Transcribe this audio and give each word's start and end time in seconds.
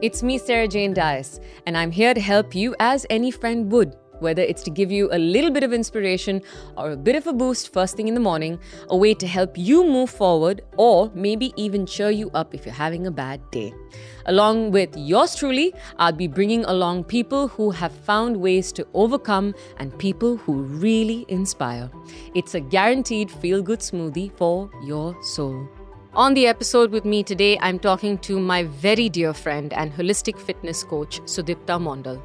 It's 0.00 0.22
me, 0.22 0.38
Sarah 0.38 0.68
Jane 0.68 0.94
Dias, 0.94 1.40
and 1.66 1.76
I'm 1.76 1.90
here 1.90 2.14
to 2.14 2.20
help 2.20 2.54
you 2.54 2.76
as 2.78 3.04
any 3.10 3.32
friend 3.32 3.70
would 3.72 3.96
whether 4.20 4.42
it's 4.42 4.62
to 4.64 4.70
give 4.70 4.90
you 4.90 5.08
a 5.12 5.18
little 5.18 5.50
bit 5.50 5.62
of 5.62 5.72
inspiration 5.72 6.42
or 6.76 6.90
a 6.90 6.96
bit 6.96 7.16
of 7.16 7.26
a 7.26 7.32
boost 7.32 7.72
first 7.72 7.96
thing 7.96 8.08
in 8.08 8.14
the 8.14 8.20
morning, 8.20 8.58
a 8.88 8.96
way 8.96 9.14
to 9.14 9.26
help 9.26 9.56
you 9.56 9.84
move 9.84 10.10
forward, 10.10 10.62
or 10.76 11.10
maybe 11.14 11.52
even 11.56 11.86
cheer 11.86 12.10
you 12.10 12.30
up 12.34 12.54
if 12.54 12.66
you're 12.66 12.74
having 12.74 13.06
a 13.06 13.12
bad 13.12 13.40
day. 13.50 13.72
Along 14.26 14.72
with 14.72 14.96
yours 14.96 15.36
truly, 15.36 15.72
I'll 15.98 16.12
be 16.12 16.26
bringing 16.26 16.64
along 16.64 17.04
people 17.04 17.48
who 17.48 17.70
have 17.70 17.92
found 17.92 18.36
ways 18.36 18.72
to 18.72 18.86
overcome 18.94 19.54
and 19.78 19.96
people 19.98 20.36
who 20.36 20.62
really 20.62 21.24
inspire. 21.28 21.90
It's 22.34 22.54
a 22.54 22.60
guaranteed 22.60 23.30
feel 23.30 23.62
good 23.62 23.80
smoothie 23.80 24.36
for 24.36 24.68
your 24.82 25.16
soul. 25.22 25.68
On 26.18 26.34
the 26.34 26.48
episode 26.48 26.90
with 26.90 27.04
me 27.04 27.22
today, 27.22 27.56
I'm 27.60 27.78
talking 27.78 28.18
to 28.26 28.40
my 28.40 28.64
very 28.64 29.08
dear 29.08 29.32
friend 29.32 29.72
and 29.72 29.92
holistic 29.92 30.36
fitness 30.36 30.82
coach, 30.82 31.20
Sudipta 31.20 31.78
Mondal. 31.78 32.20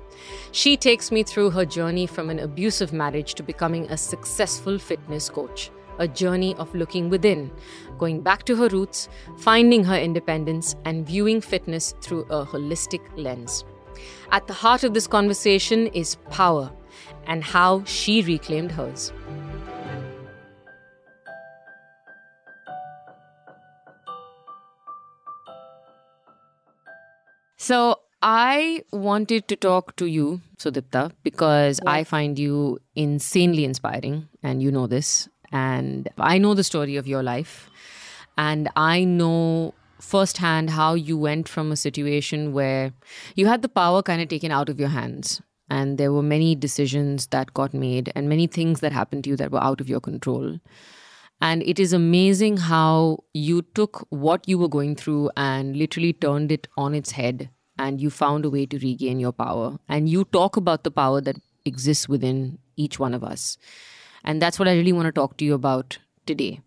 She 0.52 0.75
takes 0.75 1.11
me 1.11 1.21
through 1.21 1.52
her 1.52 1.63
journey 1.63 2.07
from 2.07 2.31
an 2.31 2.39
abusive 2.39 2.91
marriage 2.91 3.35
to 3.35 3.43
becoming 3.43 3.85
a 3.91 3.95
successful 3.95 4.79
fitness 4.79 5.29
coach. 5.29 5.69
A 5.99 6.07
journey 6.07 6.55
of 6.55 6.73
looking 6.73 7.07
within, 7.07 7.52
going 7.99 8.21
back 8.21 8.45
to 8.45 8.55
her 8.55 8.67
roots, 8.69 9.09
finding 9.38 9.83
her 9.83 9.95
independence, 9.95 10.75
and 10.85 11.05
viewing 11.05 11.39
fitness 11.39 11.94
through 12.02 12.23
a 12.31 12.44
holistic 12.44 13.02
lens. 13.16 13.63
At 14.31 14.47
the 14.47 14.53
heart 14.53 14.83
of 14.83 14.95
this 14.95 15.05
conversation 15.05 15.85
is 15.85 16.16
power 16.31 16.71
and 17.27 17.44
how 17.44 17.83
she 17.83 18.23
reclaimed 18.23 18.71
hers. 18.71 19.13
So 27.64 28.02
I 28.22 28.83
wanted 28.92 29.47
to 29.47 29.56
talk 29.56 29.95
to 29.95 30.06
you, 30.06 30.42
Sudipta, 30.58 31.14
because 31.23 31.80
yes. 31.81 31.94
I 31.94 32.03
find 32.03 32.38
you 32.38 32.80
insanely 32.94 33.64
inspiring, 33.64 34.28
and 34.44 34.61
you 34.61 34.70
know 34.70 34.86
this. 34.86 35.30
And 35.53 36.09
I 36.17 36.39
know 36.39 36.55
the 36.55 36.66
story 36.66 36.97
of 36.97 37.08
your 37.08 37.23
life, 37.23 37.70
and 38.38 38.70
I 38.75 39.05
know 39.05 39.73
firsthand 40.02 40.72
how 40.72 40.95
you 40.95 41.17
went 41.17 41.47
from 41.47 41.72
a 41.72 41.78
situation 41.78 42.52
where 42.52 42.92
you 43.36 43.47
had 43.47 43.61
the 43.61 43.70
power 43.70 44.03
kind 44.03 44.22
of 44.22 44.27
taken 44.27 44.52
out 44.52 44.67
of 44.67 44.77
your 44.77 44.89
hands. 44.89 45.42
And 45.70 45.98
there 45.98 46.11
were 46.11 46.22
many 46.22 46.55
decisions 46.55 47.27
that 47.27 47.53
got 47.53 47.73
made, 47.73 48.11
and 48.14 48.27
many 48.27 48.45
things 48.45 48.81
that 48.81 48.92
happened 48.92 49.23
to 49.23 49.30
you 49.30 49.38
that 49.38 49.53
were 49.53 49.64
out 49.64 49.80
of 49.80 49.88
your 49.88 50.02
control. 50.02 50.59
And 51.44 51.61
it 51.63 51.77
is 51.77 51.91
amazing 51.91 52.55
how 52.55 53.25
you 53.33 53.63
took 53.75 54.08
what 54.09 54.47
you 54.47 54.58
were 54.58 54.69
going 54.69 54.95
through 54.95 55.30
and 55.36 55.75
literally 55.75 56.13
turned 56.13 56.53
it 56.53 56.69
on 56.77 56.95
its 56.95 57.11
head 57.11 57.49
and 57.77 57.99
you 57.99 58.09
found 58.09 58.45
a 58.45 58.49
way 58.49 58.66
to 58.66 58.77
regain 58.77 59.19
your 59.19 59.33
power. 59.33 59.77
And 59.89 60.08
you 60.08 60.23
talk 60.23 60.55
about 60.55 60.86
the 60.86 60.91
power 60.91 61.19
that 61.19 61.36
exists 61.66 62.08
within 62.08 62.59
each 62.77 62.97
one 62.97 63.14
of 63.14 63.25
us. 63.25 63.58
And 64.23 64.41
that's 64.41 64.58
what 64.58 64.69
I 64.69 64.75
really 64.75 64.94
want 64.94 65.08
to 65.08 65.11
talk 65.11 65.36
to 65.36 65.44
you 65.44 65.53
about 65.53 65.97
today. 66.25 66.61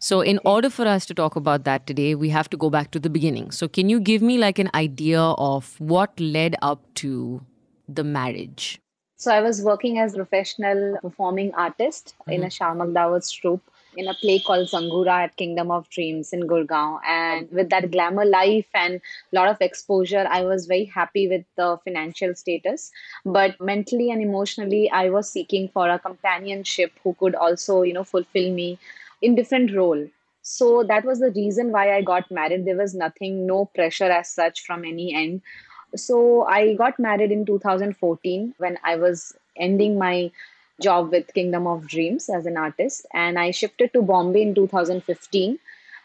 So, 0.00 0.20
in 0.20 0.40
order 0.44 0.68
for 0.68 0.84
us 0.84 1.06
to 1.06 1.14
talk 1.14 1.36
about 1.36 1.62
that 1.62 1.86
today, 1.86 2.16
we 2.16 2.28
have 2.30 2.50
to 2.50 2.56
go 2.56 2.70
back 2.70 2.90
to 2.90 2.98
the 2.98 3.08
beginning. 3.08 3.52
So, 3.52 3.68
can 3.68 3.88
you 3.88 4.00
give 4.00 4.20
me 4.20 4.36
like 4.36 4.58
an 4.58 4.68
idea 4.74 5.20
of 5.20 5.78
what 5.78 6.18
led 6.18 6.56
up 6.60 6.82
to 6.94 7.40
the 7.88 8.02
marriage? 8.02 8.80
So, 9.16 9.30
I 9.30 9.40
was 9.40 9.62
working 9.62 10.00
as 10.00 10.14
a 10.14 10.16
professional 10.16 10.98
performing 11.00 11.54
artist 11.54 12.16
mm-hmm. 12.22 12.32
in 12.32 12.42
a 12.42 12.46
Shiamak 12.46 12.92
Davar 12.92 13.22
troupe 13.40 13.62
in 13.96 14.08
a 14.08 14.14
play 14.14 14.38
called 14.40 14.68
Zangoora 14.68 15.24
at 15.24 15.36
Kingdom 15.36 15.70
of 15.70 15.88
Dreams 15.90 16.32
in 16.32 16.42
Gurgaon. 16.48 17.00
And 17.06 17.50
with 17.50 17.70
that 17.70 17.90
glamour 17.90 18.24
life 18.24 18.66
and 18.74 18.94
a 18.94 19.36
lot 19.36 19.48
of 19.48 19.58
exposure, 19.60 20.26
I 20.28 20.42
was 20.42 20.66
very 20.66 20.84
happy 20.84 21.28
with 21.28 21.44
the 21.56 21.78
financial 21.84 22.34
status. 22.34 22.90
But 23.24 23.60
mentally 23.60 24.10
and 24.10 24.22
emotionally, 24.22 24.90
I 24.90 25.10
was 25.10 25.30
seeking 25.30 25.68
for 25.68 25.88
a 25.88 25.98
companionship 25.98 26.92
who 27.02 27.14
could 27.14 27.34
also, 27.34 27.82
you 27.82 27.92
know, 27.92 28.04
fulfill 28.04 28.52
me 28.52 28.78
in 29.20 29.34
different 29.34 29.74
role. 29.74 30.08
So 30.42 30.82
that 30.84 31.04
was 31.04 31.20
the 31.20 31.30
reason 31.30 31.70
why 31.70 31.94
I 31.94 32.02
got 32.02 32.30
married. 32.30 32.64
There 32.64 32.76
was 32.76 32.94
nothing, 32.94 33.46
no 33.46 33.66
pressure 33.66 34.10
as 34.10 34.28
such 34.28 34.64
from 34.64 34.84
any 34.84 35.14
end. 35.14 35.40
So 35.94 36.42
I 36.44 36.74
got 36.74 36.98
married 36.98 37.30
in 37.30 37.46
2014 37.46 38.54
when 38.58 38.78
I 38.82 38.96
was 38.96 39.34
ending 39.56 39.98
my 39.98 40.30
job 40.82 41.10
with 41.10 41.32
Kingdom 41.34 41.66
of 41.66 41.86
Dreams 41.86 42.28
as 42.28 42.46
an 42.46 42.56
artist. 42.56 43.06
And 43.14 43.38
I 43.38 43.50
shifted 43.50 43.92
to 43.92 44.02
Bombay 44.02 44.42
in 44.42 44.54
2015. 44.54 45.58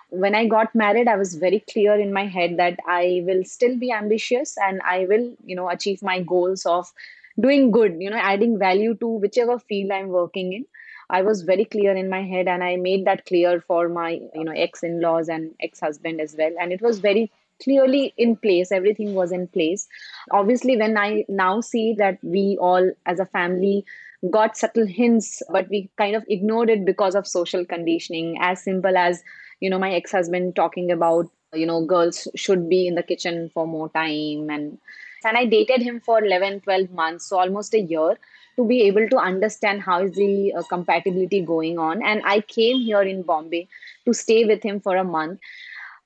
When 0.09 0.35
I 0.35 0.47
got 0.47 0.73
married, 0.73 1.07
I 1.07 1.17
was 1.17 1.35
very 1.35 1.59
clear 1.71 1.99
in 1.99 2.13
my 2.13 2.25
head 2.25 2.57
that 2.57 2.79
I 2.87 3.23
will 3.25 3.43
still 3.43 3.77
be 3.77 3.91
ambitious 3.91 4.57
and 4.57 4.81
I 4.83 5.05
will, 5.05 5.33
you 5.45 5.55
know, 5.55 5.69
achieve 5.69 6.01
my 6.01 6.21
goals 6.21 6.65
of 6.65 6.91
doing 7.39 7.71
good, 7.71 7.97
you 7.99 8.09
know, 8.09 8.17
adding 8.17 8.57
value 8.57 8.95
to 8.95 9.07
whichever 9.07 9.59
field 9.59 9.91
I'm 9.91 10.07
working 10.07 10.53
in. 10.53 10.65
I 11.09 11.21
was 11.21 11.41
very 11.41 11.65
clear 11.65 11.95
in 11.95 12.09
my 12.09 12.23
head 12.23 12.47
and 12.47 12.63
I 12.63 12.75
made 12.77 13.05
that 13.05 13.25
clear 13.25 13.61
for 13.61 13.89
my, 13.89 14.21
you 14.33 14.43
know, 14.43 14.51
ex-in-laws 14.51 15.29
and 15.29 15.53
ex-husband 15.59 16.21
as 16.21 16.35
well. 16.37 16.53
And 16.59 16.71
it 16.71 16.81
was 16.81 16.99
very 16.99 17.31
clearly 17.63 18.13
in 18.17 18.35
place 18.35 18.71
everything 18.71 19.13
was 19.13 19.31
in 19.31 19.47
place 19.47 19.87
obviously 20.31 20.77
when 20.77 20.97
i 20.97 21.25
now 21.27 21.59
see 21.59 21.93
that 21.93 22.17
we 22.21 22.57
all 22.59 22.91
as 23.05 23.19
a 23.19 23.25
family 23.25 23.83
got 24.31 24.57
subtle 24.57 24.85
hints, 24.85 25.41
but 25.51 25.69
we 25.69 25.89
kind 25.97 26.15
of 26.15 26.23
ignored 26.27 26.69
it 26.69 26.85
because 26.85 27.15
of 27.15 27.27
social 27.27 27.65
conditioning. 27.65 28.37
As 28.41 28.63
simple 28.63 28.97
as, 28.97 29.23
you 29.59 29.69
know, 29.69 29.79
my 29.79 29.93
ex 29.93 30.11
husband 30.11 30.55
talking 30.55 30.91
about, 30.91 31.29
you 31.53 31.65
know, 31.65 31.85
girls 31.85 32.27
should 32.35 32.67
be 32.69 32.87
in 32.87 32.95
the 32.95 33.03
kitchen 33.03 33.49
for 33.53 33.67
more 33.67 33.89
time. 33.89 34.49
And, 34.49 34.77
and 35.23 35.37
I 35.37 35.45
dated 35.45 35.81
him 35.81 35.99
for 35.99 36.23
11, 36.23 36.61
12 36.61 36.91
months, 36.91 37.29
so 37.29 37.39
almost 37.39 37.73
a 37.73 37.79
year 37.79 38.17
to 38.57 38.65
be 38.65 38.81
able 38.83 39.07
to 39.07 39.17
understand 39.17 39.81
how 39.81 40.03
is 40.03 40.15
the 40.15 40.53
uh, 40.53 40.63
compatibility 40.63 41.41
going 41.41 41.77
on 41.77 42.03
and 42.03 42.21
i 42.25 42.41
came 42.41 42.79
here 42.79 43.03
in 43.03 43.21
bombay 43.21 43.67
to 44.05 44.13
stay 44.13 44.45
with 44.45 44.63
him 44.63 44.79
for 44.79 44.97
a 44.97 45.03
month 45.03 45.39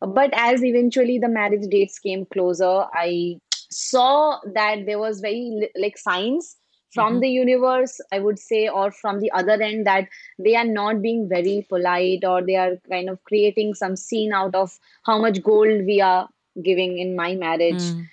but 0.02 0.30
as 0.34 0.64
eventually 0.64 1.18
the 1.18 1.30
marriage 1.30 1.68
dates 1.70 1.98
came 1.98 2.26
closer 2.26 2.86
i 2.94 3.40
saw 3.70 4.38
that 4.54 4.86
there 4.86 5.00
was 5.00 5.22
very 5.22 5.70
like 5.76 5.98
signs 5.98 6.58
from 6.94 7.14
mm-hmm. 7.14 7.22
the 7.22 7.30
universe 7.30 8.00
i 8.12 8.20
would 8.20 8.40
say 8.40 8.68
or 8.68 8.92
from 8.92 9.20
the 9.20 9.32
other 9.32 9.62
end 9.62 9.86
that 9.88 10.08
they 10.38 10.56
are 10.56 10.66
not 10.66 11.02
being 11.02 11.28
very 11.28 11.66
polite 11.70 12.24
or 12.24 12.42
they 12.42 12.56
are 12.56 12.76
kind 12.90 13.10
of 13.10 13.24
creating 13.24 13.74
some 13.74 13.96
scene 13.96 14.34
out 14.34 14.56
of 14.56 14.78
how 15.04 15.20
much 15.20 15.42
gold 15.42 15.86
we 15.86 16.00
are 16.02 16.30
giving 16.62 16.98
in 17.00 17.16
my 17.16 17.34
marriage. 17.34 17.82
Mm. 17.82 18.08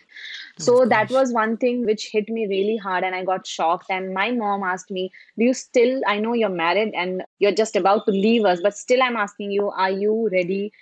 so 0.58 0.84
that 0.90 1.10
was 1.10 1.32
one 1.32 1.56
thing 1.56 1.84
which 1.86 2.08
hit 2.12 2.28
me 2.28 2.46
really 2.52 2.76
hard 2.76 3.04
and 3.04 3.14
i 3.14 3.24
got 3.24 3.46
shocked. 3.46 3.86
And 3.96 4.12
my 4.14 4.30
mom 4.32 4.62
asked 4.62 4.90
me 4.90 5.10
do 5.38 5.44
you 5.44 5.54
still 5.54 6.00
i 6.06 6.18
know 6.18 6.34
you're 6.34 6.56
married 6.60 6.94
and 6.94 7.22
you're 7.38 7.58
just 7.60 7.76
about 7.76 8.06
to 8.06 8.12
leave 8.12 8.44
us 8.44 8.60
but 8.60 8.76
still 8.76 9.02
i'm 9.02 9.16
asking 9.16 9.52
you 9.52 9.70
are 9.70 9.90
you 9.90 10.28
ready? 10.32 10.72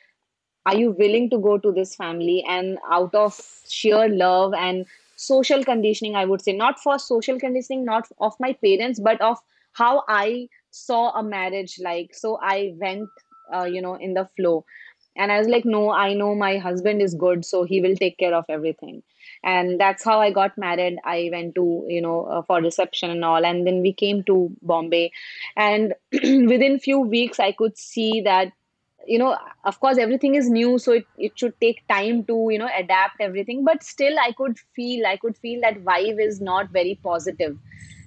Are 0.67 0.77
you 0.77 0.91
willing 0.91 1.31
to 1.31 1.39
go 1.39 1.59
to 1.59 1.71
this 1.71 1.95
family? 1.95 2.45
And 2.55 2.79
out 2.91 3.15
of 3.15 3.41
sheer 3.69 4.09
love 4.09 4.53
and 4.53 4.87
social 5.17 5.65
conditioning 5.65 6.15
i 6.17 6.25
would 6.25 6.43
say. 6.43 6.53
Not 6.53 6.79
for 6.81 6.99
social 6.99 7.39
conditioning 7.39 7.85
not 7.85 8.09
of 8.21 8.35
my 8.41 8.53
parents 8.65 9.01
but 9.01 9.21
of 9.21 9.39
how 9.73 10.05
i 10.09 10.49
saw 10.71 11.11
a 11.19 11.23
marriage 11.23 11.79
like 11.83 12.15
so 12.15 12.39
i 12.43 12.75
went 12.81 13.09
uh, 13.55 13.65
you 13.65 13.83
know 13.83 13.95
in 13.95 14.15
the 14.15 14.29
flow. 14.37 14.65
And 15.19 15.33
i 15.33 15.39
was 15.39 15.49
like 15.49 15.65
no 15.65 15.91
i 15.91 16.13
know 16.15 16.35
my 16.35 16.59
husband 16.59 17.01
is 17.03 17.15
good 17.15 17.45
so 17.45 17.65
he 17.65 17.81
will 17.81 17.97
take 17.97 18.19
care 18.19 18.35
of 18.35 18.45
everything. 18.49 19.03
And 19.43 19.81
that's 19.81 20.05
how 20.05 20.21
i 20.21 20.31
got 20.31 20.59
married. 20.59 20.99
I 21.05 21.31
went 21.33 21.55
to 21.57 21.85
you 21.89 22.03
know 22.03 22.25
uh, 22.25 22.43
for 22.43 22.61
reception 22.61 23.11
and 23.11 23.25
all 23.25 23.45
and 23.45 23.67
then 23.67 23.81
we 23.83 23.93
came 23.95 24.23
to 24.25 24.51
bombay. 24.63 25.13
And 25.57 25.95
within 26.13 26.79
few 26.79 27.01
weeks 27.01 27.41
i 27.41 27.53
could 27.53 27.79
see 27.79 28.21
that 28.23 28.53
you 29.07 29.19
know 29.19 29.37
of 29.65 29.79
course 29.81 29.99
everything 29.99 30.35
is 30.35 30.49
new 30.51 30.79
so 30.79 30.93
it, 30.93 31.07
it 31.19 31.39
should 31.39 31.55
take 31.61 31.87
time 31.89 32.25
to 32.25 32.49
you 32.51 32.59
know 32.59 32.69
adapt 32.79 33.21
everything 33.21 33.65
but 33.65 33.83
still 33.83 34.19
i 34.19 34.33
could 34.33 34.59
feel 34.75 35.07
i 35.07 35.17
could 35.17 35.37
feel 35.37 35.61
that 35.61 35.83
vibe 35.85 36.21
is 36.21 36.41
not 36.41 36.71
very 36.71 36.99
positive 37.03 37.57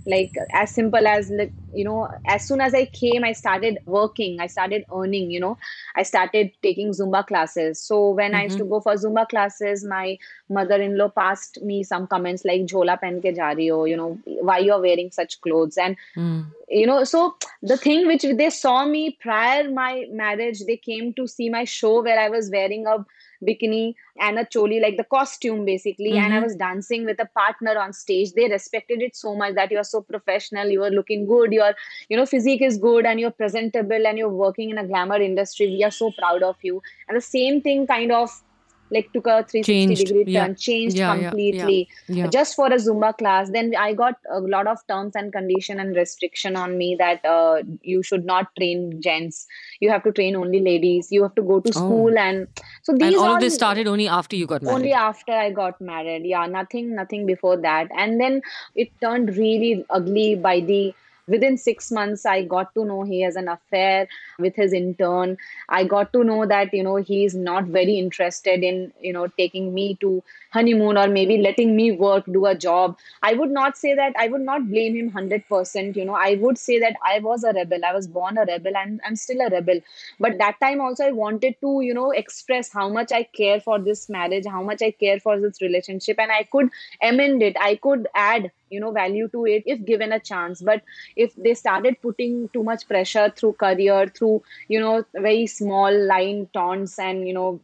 like 0.09 0.33
as 0.53 0.73
simple 0.73 1.07
as 1.07 1.31
you 1.73 1.83
know 1.83 2.07
as 2.27 2.47
soon 2.47 2.61
as 2.61 2.73
i 2.73 2.85
came 2.85 3.23
i 3.23 3.31
started 3.31 3.77
working 3.85 4.39
i 4.39 4.47
started 4.47 4.85
earning 4.95 5.29
you 5.31 5.39
know 5.39 5.57
i 5.95 6.03
started 6.03 6.51
taking 6.63 6.91
zumba 6.91 7.25
classes 7.25 7.79
so 7.79 8.09
when 8.09 8.31
mm-hmm. 8.31 8.39
i 8.39 8.43
used 8.43 8.57
to 8.57 8.63
mm-hmm. 8.63 8.73
go 8.73 8.81
for 8.81 8.95
zumba 8.95 9.27
classes 9.27 9.83
my 9.83 10.17
mother-in-law 10.49 11.09
passed 11.09 11.61
me 11.61 11.83
some 11.83 12.07
comments 12.07 12.45
like 12.45 12.65
jhola 12.73 12.99
pen 13.03 13.21
ke 13.27 13.35
ja 13.41 13.53
ho 13.53 13.83
you 13.91 13.97
know 14.01 14.09
why 14.51 14.57
you're 14.57 14.81
wearing 14.87 15.11
such 15.11 15.39
clothes 15.41 15.77
and 15.77 16.03
mm. 16.15 16.45
you 16.81 16.87
know 16.91 17.03
so 17.03 17.23
the 17.61 17.77
thing 17.77 18.07
which 18.07 18.25
they 18.43 18.49
saw 18.49 18.77
me 18.85 19.05
prior 19.27 19.69
my 19.79 20.05
marriage 20.23 20.65
they 20.71 20.77
came 20.89 21.13
to 21.21 21.27
see 21.27 21.49
my 21.57 21.63
show 21.79 21.95
where 22.09 22.19
i 22.25 22.29
was 22.37 22.49
wearing 22.57 22.87
a 22.95 22.97
bikini 23.45 23.95
and 24.19 24.39
a 24.39 24.45
choli, 24.45 24.81
like 24.81 24.97
the 24.97 25.03
costume 25.03 25.65
basically. 25.65 26.11
Mm-hmm. 26.11 26.25
And 26.25 26.33
I 26.33 26.37
mm-hmm. 26.37 26.45
was 26.45 26.55
dancing 26.55 27.05
with 27.05 27.19
a 27.19 27.25
partner 27.25 27.77
on 27.77 27.93
stage. 27.93 28.33
They 28.33 28.49
respected 28.49 29.01
it 29.01 29.15
so 29.15 29.35
much 29.35 29.55
that 29.55 29.71
you're 29.71 29.83
so 29.83 30.01
professional, 30.01 30.67
you 30.67 30.83
are 30.83 30.91
looking 30.91 31.25
good, 31.25 31.51
your 31.51 31.73
you 32.09 32.17
know 32.17 32.25
physique 32.25 32.61
is 32.61 32.77
good, 32.77 33.05
and 33.05 33.19
you're 33.19 33.31
presentable, 33.31 34.07
and 34.07 34.17
you're 34.17 34.29
working 34.29 34.69
in 34.69 34.77
a 34.77 34.85
glamour 34.85 35.21
industry. 35.21 35.67
We 35.67 35.83
are 35.83 35.91
so 35.91 36.11
proud 36.17 36.43
of 36.43 36.57
you. 36.61 36.81
And 37.07 37.17
the 37.17 37.21
same 37.21 37.61
thing 37.61 37.87
kind 37.87 38.11
of 38.11 38.29
like 38.91 39.11
took 39.13 39.27
a 39.27 39.43
360 39.43 39.63
Changed, 39.63 40.05
degree 40.07 40.33
turn, 40.33 40.55
changed 40.55 40.95
Yeah, 40.95 41.13
yeah, 41.13 41.21
yeah, 41.21 41.29
completely 41.29 41.89
yeah. 42.07 42.27
just 42.27 42.55
for 42.55 42.67
a 42.67 42.75
Zumba 42.75 43.17
class. 43.17 43.49
Then 43.51 43.73
I 43.77 43.93
got 43.93 44.15
a 44.31 44.39
lot 44.39 44.67
of 44.67 44.79
terms 44.87 45.15
and 45.15 45.31
condition 45.31 45.79
and 45.79 45.95
restriction 45.95 46.55
on 46.55 46.77
me 46.77 46.95
that 46.99 47.23
uh, 47.25 47.61
you 47.81 48.01
should 48.03 48.25
not 48.25 48.55
train 48.57 49.01
gents. 49.01 49.45
You 49.79 49.89
have 49.91 50.03
to 50.03 50.11
train 50.11 50.35
only 50.35 50.59
ladies. 50.59 51.11
You 51.11 51.23
have 51.23 51.35
to 51.35 51.41
go 51.41 51.59
to 51.59 51.73
school 51.73 52.17
and 52.17 52.47
so 52.83 52.93
these 52.93 53.03
Oh. 53.03 53.07
and 53.07 53.15
all 53.17 53.35
of 53.35 53.41
this 53.41 53.55
started 53.55 53.87
only 53.87 54.07
after 54.07 54.35
you 54.35 54.45
got 54.47 54.61
married. 54.63 54.75
only 54.75 54.93
after 54.93 55.31
I 55.33 55.51
got 55.51 55.79
married. 55.79 56.25
Yeah, 56.25 56.45
nothing, 56.47 56.95
nothing 56.95 57.25
before 57.25 57.57
that. 57.57 57.89
And 57.97 58.19
then 58.19 58.41
it 58.75 58.89
turned 59.01 59.35
really 59.37 59.85
ugly 59.89 60.35
by 60.35 60.59
the 60.61 60.93
within 61.29 61.57
six 61.57 61.91
months. 61.91 62.25
I 62.25 62.43
got 62.43 62.73
to 62.75 62.85
know 62.85 63.03
he 63.03 63.21
has 63.21 63.35
an 63.35 63.47
affair 63.47 64.07
with 64.37 64.55
his 64.55 64.73
intern. 64.73 65.37
I 65.69 65.83
got 65.83 66.11
to 66.13 66.23
know 66.23 66.45
that 66.45 66.73
you 66.73 66.83
know 66.83 66.97
he's 66.97 67.35
not 67.35 67.65
very 67.65 67.97
interested 67.99 68.63
in 68.63 68.91
you 68.99 69.13
know 69.13 69.27
taking 69.37 69.73
me 69.73 69.97
to 70.01 70.23
honeymoon 70.51 70.97
or 70.97 71.07
maybe 71.07 71.37
letting 71.37 71.75
me 71.75 71.91
work, 71.91 72.25
do 72.25 72.45
a 72.45 72.55
job. 72.55 72.97
I 73.21 73.33
would 73.33 73.51
not 73.51 73.77
say 73.77 73.93
that. 73.95 74.13
I 74.17 74.27
would 74.27 74.41
not 74.41 74.67
blame 74.69 74.95
him 74.95 75.09
hundred 75.09 75.47
percent. 75.47 75.95
You 75.95 76.05
know, 76.05 76.15
I 76.15 76.35
would 76.35 76.57
say 76.57 76.79
that 76.79 76.95
I 77.05 77.19
was 77.19 77.43
a 77.43 77.53
rebel. 77.53 77.85
I 77.85 77.93
was 77.93 78.07
born 78.07 78.37
a 78.37 78.45
rebel, 78.45 78.75
and 78.75 78.99
I'm 79.05 79.15
still 79.15 79.41
a 79.41 79.49
rebel. 79.49 79.79
But 80.19 80.37
that 80.39 80.59
time 80.61 80.81
also, 80.81 81.05
I 81.05 81.11
wanted 81.11 81.55
to 81.61 81.81
you 81.81 81.93
know 81.93 82.11
express 82.11 82.71
how 82.71 82.89
much 82.89 83.11
I 83.11 83.23
care 83.23 83.59
for 83.59 83.79
this 83.79 84.09
marriage, 84.09 84.45
how 84.45 84.63
much 84.63 84.81
I 84.81 84.91
care 84.91 85.19
for 85.19 85.39
this 85.39 85.61
relationship, 85.61 86.19
and 86.19 86.31
I 86.31 86.43
could 86.43 86.69
amend 87.01 87.43
it. 87.43 87.55
I 87.59 87.75
could 87.75 88.07
add 88.15 88.51
you 88.69 88.79
know 88.79 88.91
value 88.91 89.27
to 89.29 89.45
it 89.45 89.63
if 89.65 89.83
given 89.83 90.11
a 90.11 90.19
chance 90.19 90.61
but 90.61 90.83
if 91.15 91.35
they 91.35 91.55
started 91.55 91.95
putting 92.03 92.47
too 92.49 92.63
much 92.63 92.87
pressure 92.87 93.31
through 93.35 93.53
career 93.53 94.05
through 94.15 94.41
you 94.67 94.79
know 94.79 95.03
very 95.15 95.47
small 95.47 95.91
line 96.07 96.47
taunts 96.53 96.99
and 96.99 97.27
you 97.27 97.33
know 97.33 97.59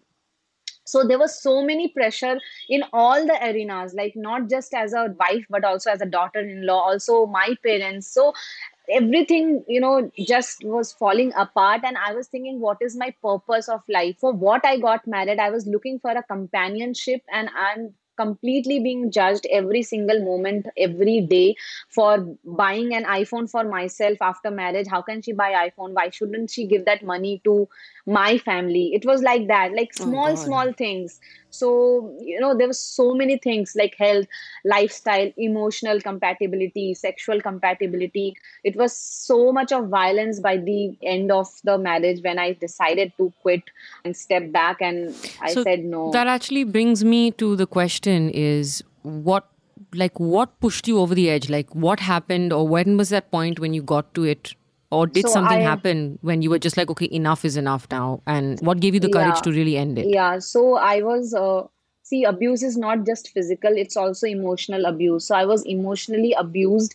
so 0.86 1.04
there 1.04 1.20
was 1.20 1.40
so 1.42 1.64
many 1.64 1.88
pressure 1.90 2.40
in 2.70 2.84
all 2.94 3.26
the 3.26 3.38
arenas 3.44 3.94
like 3.94 4.16
not 4.16 4.50
just 4.50 4.74
as 4.74 4.94
a 4.94 5.14
wife 5.20 5.46
but 5.50 5.64
also 5.64 5.92
as 5.92 6.02
a 6.02 6.06
daughter-in-law 6.06 6.80
also 6.80 7.26
my 7.26 7.56
parents. 7.64 8.08
So 8.08 8.34
everything 8.90 9.64
you 9.68 9.82
know 9.82 10.12
just 10.20 10.64
was 10.64 10.94
falling 10.94 11.34
apart. 11.36 11.82
And 11.84 11.98
i 11.98 12.14
was 12.14 12.28
thinking 12.28 12.60
what 12.60 12.78
is 12.82 12.96
my 12.96 13.14
purpose 13.24 13.68
of 13.68 13.82
life? 13.90 14.18
For 14.20 14.32
what 14.32 14.66
i 14.66 14.78
got 14.78 15.08
married 15.08 15.40
i 15.40 15.50
was 15.50 15.66
looking 15.68 16.00
for 16.00 16.12
a 16.12 16.24
companionship 16.24 17.22
and 17.32 17.50
i'm 17.58 17.94
completely 18.18 18.80
being 18.80 19.12
judged 19.12 19.46
every 19.52 19.82
single 19.84 20.24
moment 20.24 20.68
every 20.78 21.22
day 21.22 21.56
for 21.90 22.36
buying 22.44 22.94
an 22.94 23.04
iphone 23.06 23.50
for 23.50 23.64
myself 23.64 24.18
after 24.22 24.52
marriage. 24.52 24.88
How 24.88 25.02
can 25.02 25.22
she 25.22 25.34
buy 25.34 25.52
iphone? 25.70 25.94
Why 25.94 26.10
shouldn't 26.10 26.50
she 26.52 26.66
give 26.68 26.86
that 26.86 27.04
money 27.04 27.42
to 27.46 27.68
my 28.06 28.38
family? 28.38 28.92
It 28.94 29.06
was 29.06 29.22
like 29.22 29.48
that 29.48 29.74
like 29.74 29.94
Oh, 30.00 30.16
small 30.16 30.36
God. 30.36 30.38
small 30.38 30.74
things 30.74 31.20
so 31.58 31.70
you 32.20 32.40
know 32.40 32.56
there 32.58 32.68
were 32.68 32.80
so 32.82 33.14
many 33.14 33.38
things 33.38 33.74
like 33.82 33.96
health 33.98 34.28
lifestyle 34.74 35.32
emotional 35.38 36.02
compatibility 36.02 36.94
sexual 36.94 37.42
compatibility 37.42 38.36
it 38.64 38.76
was 38.76 38.98
so 38.98 39.52
much 39.52 39.72
of 39.72 39.88
violence 39.88 40.40
by 40.40 40.56
the 40.58 40.98
end 41.16 41.32
of 41.32 41.48
the 41.64 41.78
marriage 41.78 42.22
when 42.30 42.40
i 42.40 42.52
decided 42.54 43.12
to 43.18 43.32
quit 43.42 43.64
and 44.04 44.16
step 44.16 44.52
back 44.52 44.82
and 44.82 45.16
i 45.42 45.54
So 45.54 45.64
said 45.64 45.84
no 45.84 46.12
That 46.12 46.28
actually 46.28 46.64
brings 46.64 47.04
me 47.04 47.32
to 47.44 47.56
the 47.56 47.68
question 47.68 48.30
is 48.30 48.84
what 49.04 49.48
like 49.94 50.20
what 50.20 50.60
pushed 50.60 50.88
you 50.88 51.00
over 51.00 51.16
the 51.16 51.30
edge? 51.30 51.50
Like 51.50 51.74
what 51.74 52.00
happened 52.00 52.54
or 52.54 52.68
when 52.68 52.98
was 52.98 53.10
that 53.10 53.32
point 53.32 53.60
when 53.60 53.74
you 53.74 53.82
got 53.82 54.14
to 54.16 54.24
it? 54.24 54.54
Or 54.92 55.08
did 55.08 55.26
So 55.28 55.32
something 55.34 55.58
I- 55.58 55.62
happen 55.62 56.20
when 56.22 56.42
you 56.42 56.50
were 56.50 56.60
just 56.60 56.78
like, 56.78 56.90
okay, 56.92 57.10
enough 57.12 57.44
is 57.44 57.58
enough 57.58 57.88
now? 57.92 58.22
And 58.28 58.60
what 58.62 58.80
gave 58.80 58.94
you 58.94 59.00
the 59.00 59.10
courage 59.10 59.36
Yeah. 59.36 59.42
to 59.42 59.52
really 59.52 59.78
end 59.78 59.98
it? 60.00 60.08
yeah 60.08 60.40
so 60.40 60.76
i 60.78 61.02
was 61.02 61.34
uh, 61.34 61.64
see 62.04 62.24
abuse 62.24 62.62
is 62.64 62.78
not 62.78 63.06
just 63.06 63.30
physical 63.38 63.76
it's 63.84 63.98
also 63.98 64.28
emotional 64.28 64.86
abuse 64.86 65.26
so 65.28 65.36
i 65.36 65.44
was 65.46 65.64
emotionally 65.66 66.34
abused 66.38 66.94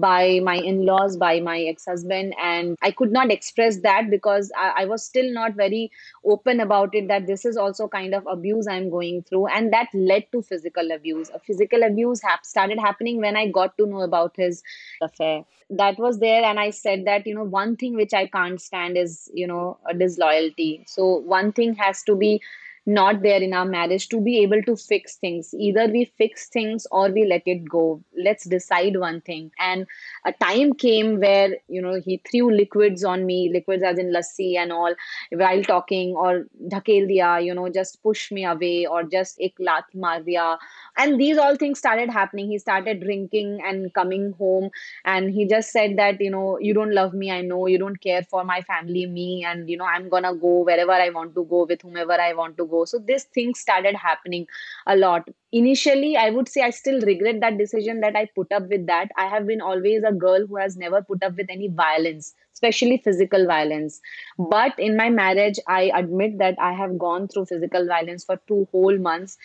by 0.00 0.40
my 0.42 0.56
in-laws 0.56 1.16
by 1.16 1.38
my 1.40 1.60
ex-husband 1.60 2.34
and 2.42 2.76
i 2.82 2.90
could 2.90 3.12
not 3.12 3.30
express 3.30 3.78
that 3.80 4.08
because 4.10 4.50
I, 4.56 4.72
I 4.82 4.84
was 4.86 5.04
still 5.04 5.30
not 5.32 5.54
very 5.54 5.90
open 6.24 6.60
about 6.60 6.94
it 6.94 7.08
that 7.08 7.26
this 7.26 7.44
is 7.44 7.56
also 7.56 7.88
kind 7.88 8.14
of 8.14 8.26
abuse 8.26 8.66
i'm 8.66 8.88
going 8.90 9.22
through 9.22 9.48
and 9.48 9.72
that 9.72 9.88
led 9.94 10.24
to 10.32 10.42
physical 10.42 10.90
abuse. 10.92 11.30
A 11.34 11.38
physical 11.38 11.82
abuse 11.82 12.22
hap- 12.22 12.44
started 12.46 12.78
happening 12.78 13.18
when 13.20 13.36
i 13.36 13.48
got 13.48 13.76
to 13.78 13.86
know 13.86 14.00
about 14.00 14.34
his 14.36 14.62
affair. 15.00 15.44
That 15.70 15.98
was 15.98 16.18
there 16.20 16.42
and 16.44 16.58
i 16.60 16.70
said 16.70 17.04
that 17.06 17.26
you 17.26 17.34
know 17.34 17.44
one 17.44 17.76
thing 17.76 17.94
which 17.94 18.14
i 18.14 18.26
can't 18.26 18.60
stand 18.60 18.96
is 18.96 19.30
you 19.34 19.46
know 19.46 19.78
a 19.88 19.94
disloyalty. 19.94 20.84
So 20.86 21.16
one 21.18 21.52
thing 21.52 21.74
has 21.74 22.02
to 22.04 22.14
be 22.16 22.40
not 22.86 23.22
there 23.22 23.40
in 23.40 23.52
our 23.54 23.64
marriage 23.64 24.08
to 24.08 24.20
be 24.20 24.38
able 24.40 24.62
to 24.62 24.76
fix 24.76 25.16
things. 25.16 25.54
Either 25.54 25.86
we 25.86 26.04
fix 26.18 26.48
things 26.48 26.86
or 26.90 27.10
we 27.10 27.24
let 27.24 27.42
it 27.46 27.68
go. 27.68 28.02
Let's 28.16 28.44
decide 28.44 28.96
one 28.98 29.20
thing. 29.20 29.52
And 29.58 29.86
a 30.24 30.32
time 30.32 30.74
came 30.74 31.20
where 31.20 31.56
you 31.68 31.80
know 31.80 32.00
he 32.04 32.20
threw 32.30 32.50
liquids 32.50 33.04
on 33.04 33.24
me 33.24 33.50
liquids 33.52 33.82
as 33.82 33.98
in 33.98 34.12
lassi 34.12 34.56
and 34.56 34.72
all 34.72 34.94
while 35.30 35.62
talking 35.62 36.14
or 36.16 36.46
dhakel 36.74 37.06
diya 37.10 37.44
you 37.44 37.54
know 37.54 37.68
just 37.68 38.02
push 38.02 38.30
me 38.32 38.44
away 38.44 38.86
or 38.86 39.02
just 39.04 39.40
ek 39.40 39.54
lat 39.58 39.84
maar 39.94 40.20
diya. 40.20 40.58
And 40.96 41.20
these 41.20 41.38
all 41.38 41.56
things 41.56 41.78
started 41.78 42.10
happening. 42.10 42.48
He 42.50 42.58
started 42.58 43.00
drinking 43.00 43.60
and 43.64 43.92
coming 43.94 44.32
home 44.38 44.70
and 45.04 45.30
he 45.30 45.46
just 45.46 45.70
said 45.70 45.96
that 45.98 46.20
you 46.20 46.30
know 46.30 46.58
you 46.58 46.74
don't 46.74 46.92
love 46.92 47.14
me 47.14 47.30
i 47.30 47.40
know. 47.40 47.66
You 47.66 47.78
don't 47.78 48.00
care 48.00 48.22
for 48.24 48.44
my 48.44 48.60
family 48.62 49.06
me 49.06 49.44
and 49.44 49.68
you 49.70 49.76
know 49.76 49.84
i'm 49.84 50.08
gonna 50.08 50.34
go 50.34 50.62
wherever 50.68 50.92
i 50.92 51.08
want 51.10 51.34
to 51.34 51.44
go 51.44 51.64
with 51.64 51.82
whomever 51.82 52.12
i 52.12 52.32
want 52.32 52.56
to 52.56 52.66
go 52.66 52.71
so 52.84 52.98
this 52.98 53.24
thing 53.34 53.54
started 53.54 53.94
happening 53.94 54.46
a 54.86 54.96
lot. 54.96 55.28
Initially 55.52 56.16
i 56.16 56.30
would 56.30 56.48
say 56.48 56.62
i 56.62 56.70
still 56.70 57.00
regret 57.00 57.40
that 57.40 57.58
decision 57.58 58.00
that 58.00 58.16
i 58.16 58.26
put 58.34 58.50
up 58.52 58.68
with 58.68 58.86
that. 58.86 59.10
I 59.16 59.26
have 59.26 59.46
been 59.46 59.60
always 59.60 60.02
a 60.02 60.12
girl 60.12 60.46
who 60.46 60.56
has 60.56 60.76
never 60.76 61.02
put 61.02 61.22
up 61.22 61.36
with 61.36 61.46
any 61.48 61.68
violence 61.68 62.34
especially 62.54 62.98
physical 62.98 63.46
violence. 63.46 64.00
But 64.38 64.78
in 64.78 64.96
my 64.96 65.10
marriage 65.10 65.58
i 65.68 65.90
admit 65.94 66.38
that 66.38 66.56
i 66.58 66.72
have 66.72 66.98
gone 66.98 67.28
through 67.28 67.46
physical 67.46 67.86
violence 67.86 68.24
for 68.24 68.40
two 68.48 68.66
whole 68.72 68.98
months. 68.98 69.36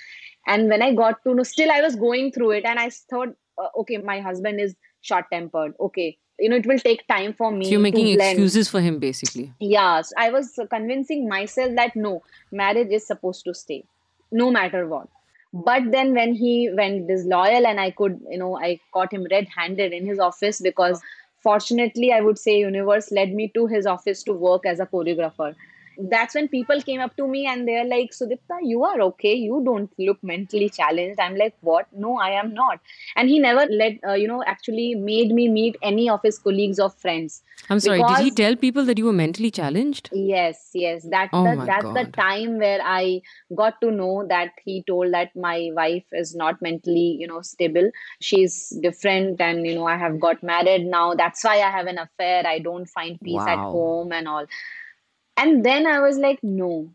And 0.48 0.70
when 0.70 0.82
i 0.82 0.94
got 0.94 1.24
to 1.24 1.34
know 1.34 1.44
still 1.44 1.72
i 1.72 1.82
was 1.82 1.96
going 1.96 2.32
through 2.32 2.52
it 2.52 2.66
and 2.66 2.80
i 2.80 2.90
thought 2.90 3.36
uh, 3.58 3.70
okay 3.82 3.98
my 3.98 4.20
husband 4.22 4.60
is 4.60 4.76
short 5.02 5.26
tempered 5.32 5.74
okay 5.80 6.18
you 6.40 6.50
know 6.50 6.56
it 6.56 6.66
will 6.66 6.80
take 6.80 7.08
time 7.08 7.34
for 7.34 7.52
me 7.52 7.66
So 7.66 7.72
you're 7.72 7.80
making 7.80 8.08
excuses 8.08 8.70
for 8.70 8.82
him 8.82 9.00
basically. 9.00 9.52
yes 9.60 10.14
i 10.18 10.30
was 10.30 10.60
convincing 10.70 11.28
myself 11.28 11.76
that 11.76 11.96
no 11.96 12.24
marriage 12.52 12.92
is 12.92 13.06
supposed 13.06 13.44
to 13.46 13.54
stay 13.54 13.84
no 14.32 14.52
matter 14.52 14.88
what. 14.88 15.08
But 15.54 15.92
then 15.92 16.14
when 16.14 16.34
he 16.34 16.70
went 16.78 17.08
disloyal 17.08 17.66
and 17.66 17.80
i 17.80 17.90
could 17.92 18.20
you 18.30 18.38
know 18.38 18.58
i 18.58 18.80
caught 18.94 19.14
him 19.14 19.26
red 19.32 19.48
handed 19.56 19.94
in 19.94 20.06
his 20.06 20.20
office 20.20 20.60
because 20.62 21.00
oh. 21.00 21.06
fortunately 21.46 22.12
i 22.12 22.20
would 22.26 22.38
say 22.38 22.60
universe 22.60 23.12
led 23.12 23.34
me 23.34 23.48
to 23.56 23.66
his 23.74 23.86
office 23.86 24.24
to 24.24 24.34
work 24.34 24.66
as 24.66 24.82
a 24.82 24.86
choreographer 24.86 25.56
that's 26.00 26.36
when 26.36 26.48
people 26.48 26.82
came 26.82 27.00
up 27.02 27.16
to 27.18 27.28
me 27.28 27.46
and 27.48 27.68
they're 27.68 27.86
like 27.86 28.12
sudipta 28.12 28.58
you 28.62 28.84
are 28.84 29.02
okay 29.02 29.34
you 29.34 29.62
don't 29.66 29.92
look 29.98 30.22
mentally 30.24 30.70
challenged 30.70 31.20
i'm 31.20 31.36
like 31.36 31.56
what 31.62 31.88
no 31.92 32.18
i 32.18 32.30
am 32.30 32.54
not 32.54 32.80
and 33.16 33.30
he 33.30 33.40
never 33.40 33.66
let 33.72 33.94
uh, 34.08 34.14
you 34.14 34.28
know 34.28 34.44
actually 34.46 34.94
made 34.96 35.32
me 35.32 35.48
meet 35.48 35.76
any 35.82 36.10
of 36.10 36.20
his 36.24 36.38
colleagues 36.38 36.80
or 36.80 36.90
friends 36.90 37.42
I'm 37.70 37.80
sorry, 37.82 38.02
did 38.02 38.20
he 38.20 38.32
tell 38.32 38.56
people 38.56 38.86
that 38.86 38.98
you 38.98 39.06
were 39.06 39.14
mentally 39.14 39.52
challenged? 39.52 40.10
Yes, 40.14 40.70
yes. 40.74 41.06
That, 41.10 41.30
Oh 41.34 41.44
my 41.44 41.66
that's 41.66 41.84
the 41.84 42.10
time 42.14 42.60
where 42.60 42.80
I 42.82 43.22
got 43.54 43.82
to 43.82 43.92
know 43.92 44.26
that 44.30 44.52
he 44.64 44.84
told 44.88 45.14
that 45.14 45.36
my 45.36 45.70
wife 45.74 46.06
is 46.14 46.34
not 46.34 46.62
mentally, 46.62 47.18
you 47.20 47.28
know, 47.28 47.42
stable. 47.42 47.92
She's 48.22 48.70
different, 48.82 49.42
and 49.42 49.68
you 49.68 49.76
know, 49.76 49.86
I 49.86 49.98
have 49.98 50.20
got 50.20 50.42
married 50.44 50.86
now. 50.86 51.14
That's 51.14 51.44
why 51.44 51.56
I 51.56 51.70
have 51.70 51.88
an 51.88 51.98
affair. 51.98 52.48
I 52.48 52.60
don't 52.60 52.86
find 52.86 53.20
peace 53.20 53.46
at 53.48 53.58
home 53.58 54.14
and 54.14 54.28
all. 54.30 54.46
And 55.38 55.66
then 55.66 55.88
I 55.88 56.00
was 56.00 56.18
like, 56.18 56.44
no. 56.44 56.90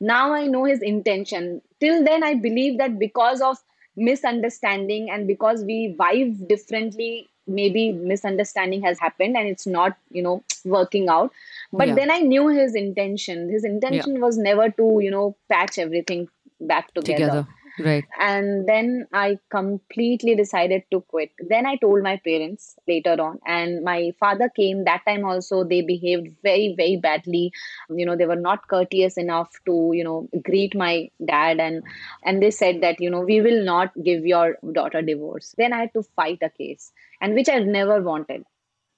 Now 0.00 0.32
I 0.34 0.46
know 0.46 0.64
his 0.64 0.82
intention. 0.82 1.62
Till 1.80 2.04
then, 2.04 2.22
I 2.24 2.34
believe 2.34 2.78
that 2.78 2.98
because 2.98 3.40
of 3.40 3.58
misunderstanding 3.96 5.10
and 5.10 5.26
because 5.26 5.64
we 5.64 5.94
vibe 5.98 6.48
differently, 6.48 7.28
maybe 7.46 7.92
misunderstanding 7.92 8.82
has 8.82 8.98
happened 8.98 9.36
and 9.36 9.48
it's 9.48 9.66
not, 9.66 9.96
you 10.10 10.22
know, 10.22 10.44
working 10.64 11.08
out. 11.08 11.32
But 11.72 11.88
Yeah. 11.88 11.94
then 11.94 12.10
I 12.10 12.20
knew 12.20 12.48
his 12.48 12.74
intention. 12.74 13.48
His 13.50 13.64
intention 13.64 14.20
was 14.20 14.36
never 14.38 14.70
to, 14.70 15.00
you 15.00 15.10
know, 15.10 15.36
patch 15.48 15.78
everything 15.78 16.28
back 16.60 16.92
Together. 16.94 17.46
Right. 17.78 18.04
and 18.20 18.68
then 18.68 19.06
i 19.12 19.38
completely 19.50 20.34
decided 20.34 20.82
to 20.90 21.00
quit. 21.02 21.30
Then 21.48 21.66
i 21.66 21.76
told 21.76 22.02
my 22.02 22.16
parents 22.24 22.76
later 22.88 23.16
on 23.20 23.38
and 23.46 23.84
my 23.84 24.12
father 24.18 24.48
came 24.48 24.84
that 24.84 25.02
time 25.06 25.24
also. 25.24 25.64
They 25.64 25.82
behaved 25.82 26.28
very 26.42 26.74
very 26.76 26.96
badly. 26.96 27.52
You 27.90 28.06
know 28.06 28.16
they 28.16 28.26
were 28.26 28.36
not 28.36 28.66
courteous 28.68 29.16
enough 29.16 29.50
to 29.66 29.90
you 29.94 30.04
know 30.04 30.28
greet 30.42 30.74
my 30.74 31.10
dad. 31.24 31.60
And 31.60 31.82
and 32.24 32.42
they 32.42 32.50
said 32.50 32.80
that 32.82 33.00
you 33.00 33.10
know 33.10 33.20
we 33.20 33.40
will 33.40 33.64
not 33.64 33.92
give 34.02 34.24
your 34.24 34.56
daughter 34.72 35.02
divorce. 35.02 35.54
Then 35.58 35.72
i 35.72 35.80
had 35.80 35.92
to 35.94 36.02
fight 36.02 36.38
a 36.42 36.50
case 36.50 36.92
and 37.20 37.34
which 37.34 37.48
i 37.48 37.58
never 37.58 38.00
wanted. 38.02 38.44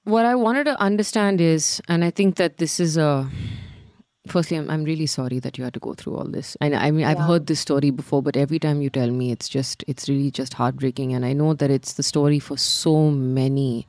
What 0.04 0.25
I 0.25 0.37
wanted 0.37 0.64
to 0.64 0.80
understand 0.80 1.38
is, 1.38 1.82
and 1.87 2.02
I 2.02 2.11
think 2.11 2.37
that 2.37 2.56
this 2.56 2.80
is 2.80 2.97
a 2.97 3.28
firstly, 4.30 4.56
I'm, 4.56 4.70
I'm 4.70 4.85
really 4.85 5.06
sorry 5.06 5.38
that 5.40 5.58
you 5.58 5.64
had 5.64 5.75
to 5.75 5.80
go 5.80 5.94
through 5.94 6.16
all 6.16 6.25
this. 6.28 6.56
I, 6.61 6.73
I 6.73 6.90
mean, 6.90 7.04
I've 7.04 7.18
heard 7.18 7.47
this 7.47 7.61
story 7.61 7.90
before, 7.90 8.23
but 8.23 8.37
every 8.37 8.58
time 8.58 8.82
you 8.82 8.90
tell 8.90 9.11
me, 9.11 9.30
it's 9.32 9.49
just, 9.49 9.85
it's 9.87 10.08
really 10.08 10.30
just 10.30 10.54
heartbreaking. 10.54 11.12
And 11.14 11.25
I 11.25 11.32
know 11.32 11.54
that 11.54 11.70
it's 11.70 11.94
the 11.94 12.02
story 12.02 12.38
for 12.38 12.56
so 12.56 13.11
many 13.11 13.87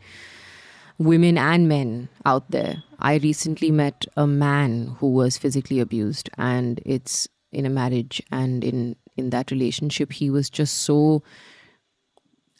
women 0.97 1.37
and 1.37 1.67
men 1.67 2.09
out 2.25 2.51
there. 2.51 2.83
I 2.99 3.15
recently 3.15 3.71
met 3.71 4.05
a 4.15 4.27
man 4.27 4.95
who 4.99 5.11
was 5.11 5.37
physically 5.37 5.79
abused, 5.79 6.29
and 6.37 6.81
it's 6.85 7.27
in 7.51 7.65
a 7.65 7.69
marriage, 7.69 8.21
and 8.31 8.63
in 8.63 8.95
in 9.17 9.31
that 9.31 9.51
relationship, 9.51 10.13
he 10.13 10.29
was 10.29 10.49
just 10.49 10.77
so 10.77 11.23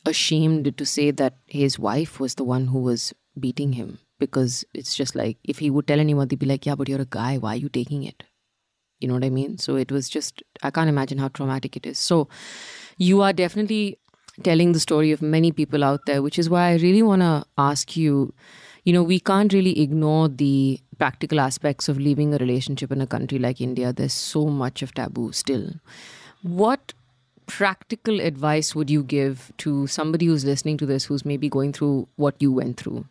ashamed 0.05 0.77
to 0.77 0.85
say 0.85 1.11
that 1.11 1.37
his 1.45 1.77
wife 1.77 2.19
was 2.19 2.35
the 2.35 2.43
one 2.43 2.67
who 2.67 2.79
was 2.79 3.13
beating 3.39 3.73
him 3.73 3.99
because 4.19 4.65
it's 4.73 4.95
just 4.95 5.15
like 5.15 5.37
if 5.43 5.59
he 5.59 5.69
would 5.69 5.87
tell 5.87 5.99
anyone, 5.99 6.27
they'd 6.27 6.39
be 6.39 6.45
like, 6.45 6.65
"Yeah, 6.65 6.75
but 6.75 6.89
you're 6.89 7.01
a 7.01 7.13
guy. 7.17 7.37
Why 7.37 7.53
are 7.53 7.63
you 7.63 7.69
taking 7.69 8.03
it?" 8.03 8.23
You 8.99 9.07
know 9.07 9.13
what 9.13 9.23
I 9.23 9.29
mean? 9.29 9.57
So 9.57 9.75
it 9.75 9.91
was 9.91 10.09
just 10.09 10.43
I 10.61 10.71
can't 10.71 10.89
imagine 10.89 11.17
how 11.17 11.29
traumatic 11.29 11.77
it 11.77 11.85
is. 11.85 11.99
So 11.99 12.27
you 12.97 13.21
are 13.21 13.33
definitely 13.33 13.97
telling 14.43 14.71
the 14.73 14.79
story 14.79 15.11
of 15.11 15.21
many 15.21 15.51
people 15.51 15.83
out 15.83 16.05
there, 16.05 16.21
which 16.21 16.39
is 16.39 16.49
why 16.49 16.69
I 16.69 16.75
really 16.75 17.01
want 17.03 17.21
to 17.21 17.45
ask 17.57 17.95
you 17.97 18.33
you 18.85 18.93
know, 18.93 19.03
we 19.03 19.19
can't 19.19 19.53
really 19.53 19.79
ignore 19.81 20.27
the 20.27 20.79
practical 20.97 21.39
aspects 21.39 21.89
of 21.89 21.99
leaving 21.99 22.33
a 22.33 22.37
relationship 22.37 22.91
in 22.91 23.01
a 23.01 23.07
country 23.07 23.37
like 23.37 23.61
India. 23.61 23.93
There's 23.93 24.13
so 24.13 24.45
much 24.45 24.81
of 24.81 24.93
taboo 24.93 25.31
still. 25.31 25.73
What 26.41 26.93
practical 27.45 28.19
advice 28.19 28.73
would 28.75 28.89
you 28.89 29.03
give 29.03 29.51
to 29.57 29.87
somebody 29.87 30.27
who's 30.27 30.45
listening 30.45 30.77
to 30.77 30.85
this 30.85 31.05
who's 31.05 31.25
maybe 31.25 31.49
going 31.49 31.73
through 31.73 32.07
what 32.15 32.35
you 32.39 32.51
went 32.51 32.77
through? 32.77 33.05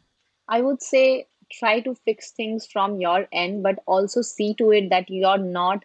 I 0.49 0.61
would 0.63 0.83
say 0.83 1.27
try 1.53 1.81
to 1.81 1.95
fix 1.95 2.31
things 2.33 2.67
from 2.67 3.01
your 3.01 3.27
end, 3.33 3.63
but 3.63 3.79
also 3.87 4.23
see 4.23 4.55
to 4.55 4.71
it 4.73 4.91
that 4.91 5.09
you're 5.11 5.39
not 5.39 5.85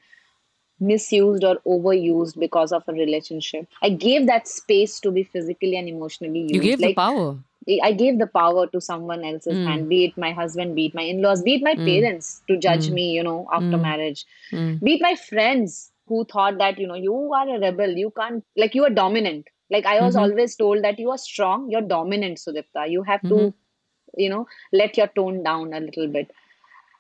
misused 0.79 1.43
or 1.43 1.57
overused 1.67 2.39
because 2.39 2.71
of 2.71 2.83
a 2.87 2.93
relationship. 2.93 3.67
I 3.81 3.89
gave 3.89 4.25
that 4.27 4.47
space 4.47 4.99
to 5.01 5.11
be 5.11 5.23
physically 5.23 5.75
and 5.77 5.87
emotionally 5.87 6.41
used. 6.41 6.53
You 6.53 6.61
gave 6.61 6.79
like, 6.79 6.95
the 6.95 7.01
power. 7.01 7.37
I 7.81 7.93
gave 7.93 8.19
the 8.19 8.27
power 8.27 8.67
to 8.67 8.81
someone 8.81 9.23
else's 9.23 9.57
Mm. 9.57 9.65
hand, 9.65 9.89
be 9.89 10.05
it 10.05 10.17
my 10.17 10.31
husband, 10.31 10.75
be 10.75 10.87
it 10.87 10.93
my 10.95 11.03
in 11.03 11.21
laws, 11.21 11.41
be 11.43 11.55
it 11.55 11.63
my 11.63 11.75
Mm. 11.75 11.85
parents 11.85 12.41
to 12.47 12.57
judge 12.57 12.87
Mm. 12.89 12.93
me, 12.93 13.11
you 13.11 13.23
know, 13.23 13.47
after 13.51 13.77
Mm. 13.77 13.81
marriage, 13.81 14.25
Mm. 14.51 14.79
be 14.81 14.95
it 14.95 15.01
my 15.01 15.15
friends 15.15 15.91
who 16.07 16.25
thought 16.25 16.57
that, 16.57 16.77
you 16.79 16.87
know, 16.87 16.95
you 17.07 17.15
are 17.33 17.47
a 17.55 17.59
rebel, 17.59 17.91
you 18.03 18.11
can't, 18.11 18.43
like, 18.57 18.75
you 18.75 18.83
are 18.83 18.89
dominant. 18.89 19.47
Like, 19.69 19.85
I 19.85 20.01
was 20.01 20.15
Mhm. 20.15 20.23
always 20.23 20.55
told 20.55 20.83
that 20.83 20.99
you 20.99 21.09
are 21.11 21.17
strong, 21.17 21.69
you're 21.71 21.87
dominant, 21.95 22.37
Sudipta. 22.39 22.89
You 22.89 23.03
have 23.03 23.25
to, 23.29 23.35
Mhm. 23.35 23.53
You 24.15 24.29
know, 24.29 24.47
let 24.71 24.97
your 24.97 25.07
tone 25.07 25.43
down 25.43 25.73
a 25.73 25.79
little 25.79 26.07
bit. 26.07 26.31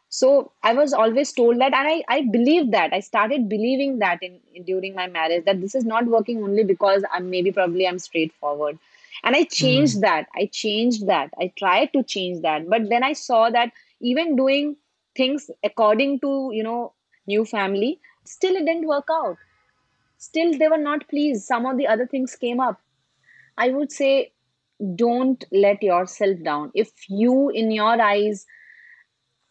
So 0.09 0.51
I 0.61 0.73
was 0.73 0.93
always 0.93 1.31
told 1.33 1.59
that, 1.59 1.73
and 1.73 1.87
I, 1.87 2.03
I 2.07 2.21
believed 2.21 2.71
that. 2.71 2.93
I 2.93 2.99
started 2.99 3.49
believing 3.49 3.97
that 3.99 4.21
in, 4.21 4.39
in 4.53 4.63
during 4.63 4.93
my 4.93 5.07
marriage 5.07 5.45
that 5.45 5.59
this 5.59 5.73
is 5.73 5.85
not 5.85 6.05
working 6.05 6.43
only 6.43 6.63
because 6.63 7.03
I'm 7.11 7.31
maybe 7.31 7.51
probably 7.51 7.87
I'm 7.87 7.97
straightforward. 7.97 8.77
And 9.23 9.35
I 9.35 9.39
hmm. 9.39 9.49
changed 9.49 10.01
that. 10.01 10.27
I 10.35 10.45
changed 10.51 11.07
that. 11.07 11.31
I 11.39 11.51
tried 11.57 11.93
to 11.93 12.03
change 12.03 12.43
that. 12.43 12.69
But 12.69 12.89
then 12.89 13.03
I 13.03 13.13
saw 13.13 13.49
that 13.49 13.71
even 14.01 14.35
doing 14.35 14.75
things 15.15 15.49
according 15.63 16.19
to, 16.19 16.51
you 16.53 16.61
know, 16.61 16.93
new 17.25 17.45
family, 17.45 17.99
still 18.23 18.55
it 18.55 18.65
didn't 18.65 18.87
work 18.87 19.07
out. 19.11 19.37
Still 20.17 20.57
they 20.57 20.67
were 20.67 20.77
not 20.77 21.07
pleased. 21.07 21.43
Some 21.43 21.65
of 21.65 21.77
the 21.77 21.87
other 21.87 22.05
things 22.05 22.35
came 22.35 22.59
up. 22.59 22.79
I 23.57 23.69
would 23.69 23.91
say 23.91 24.31
don't 24.95 25.43
let 25.51 25.81
yourself 25.83 26.37
down. 26.43 26.71
If 26.73 26.91
you 27.09 27.49
in 27.49 27.71
your 27.71 28.01
eyes 28.01 28.45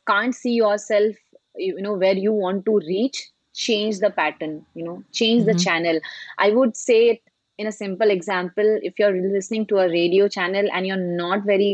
can't 0.06 0.34
see 0.34 0.52
yourself 0.52 1.14
you 1.56 1.80
know 1.80 1.94
where 1.94 2.14
you 2.16 2.32
want 2.32 2.64
to 2.66 2.78
reach 2.86 3.18
change 3.54 3.98
the 3.98 4.10
pattern 4.10 4.54
you 4.74 4.84
know 4.84 4.96
change 5.20 5.44
the 5.44 5.54
Mhm. 5.54 5.64
channel 5.64 5.98
i 6.38 6.50
would 6.58 6.76
say 6.82 6.98
it 7.10 7.20
in 7.58 7.66
a 7.70 7.72
simple 7.78 8.10
example 8.14 8.70
if 8.90 8.98
you're 8.98 9.16
listening 9.36 9.66
to 9.72 9.78
a 9.82 9.88
radio 9.88 10.28
channel 10.36 10.70
and 10.72 10.86
you're 10.86 11.04
not 11.22 11.44
very 11.50 11.70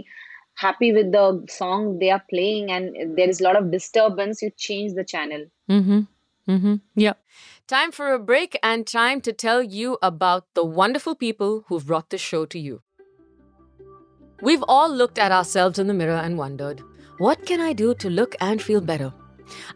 happy 0.64 0.90
with 0.98 1.12
the 1.12 1.26
song 1.56 1.86
they 2.00 2.10
are 2.16 2.22
playing 2.32 2.70
and 2.76 3.16
there 3.18 3.28
is 3.34 3.40
a 3.40 3.44
lot 3.48 3.56
of 3.60 3.70
disturbance 3.76 4.42
you 4.42 4.50
change 4.68 4.94
the 5.00 5.04
channel 5.14 5.46
Mm-hmm. 5.76 6.00
Mm-hmm. 6.52 6.74
Yeah. 6.96 7.12
Time 7.66 7.92
for 7.92 8.12
a 8.12 8.18
break 8.18 8.58
and 8.62 8.86
time 8.86 9.20
to 9.20 9.32
tell 9.34 9.62
you 9.62 9.98
about 10.02 10.46
the 10.54 10.64
wonderful 10.64 11.14
people 11.14 11.64
who've 11.68 11.86
brought 11.86 12.08
this 12.08 12.22
show 12.22 12.46
to 12.46 12.58
you. 12.58 12.80
We've 14.40 14.62
all 14.68 14.88
looked 14.88 15.18
at 15.18 15.32
ourselves 15.32 15.78
in 15.78 15.88
the 15.88 15.94
mirror 15.94 16.20
and 16.22 16.38
wondered, 16.38 16.82
what 17.18 17.44
can 17.44 17.60
I 17.60 17.72
do 17.72 17.94
to 17.94 18.08
look 18.08 18.36
and 18.40 18.62
feel 18.62 18.80
better? 18.80 19.12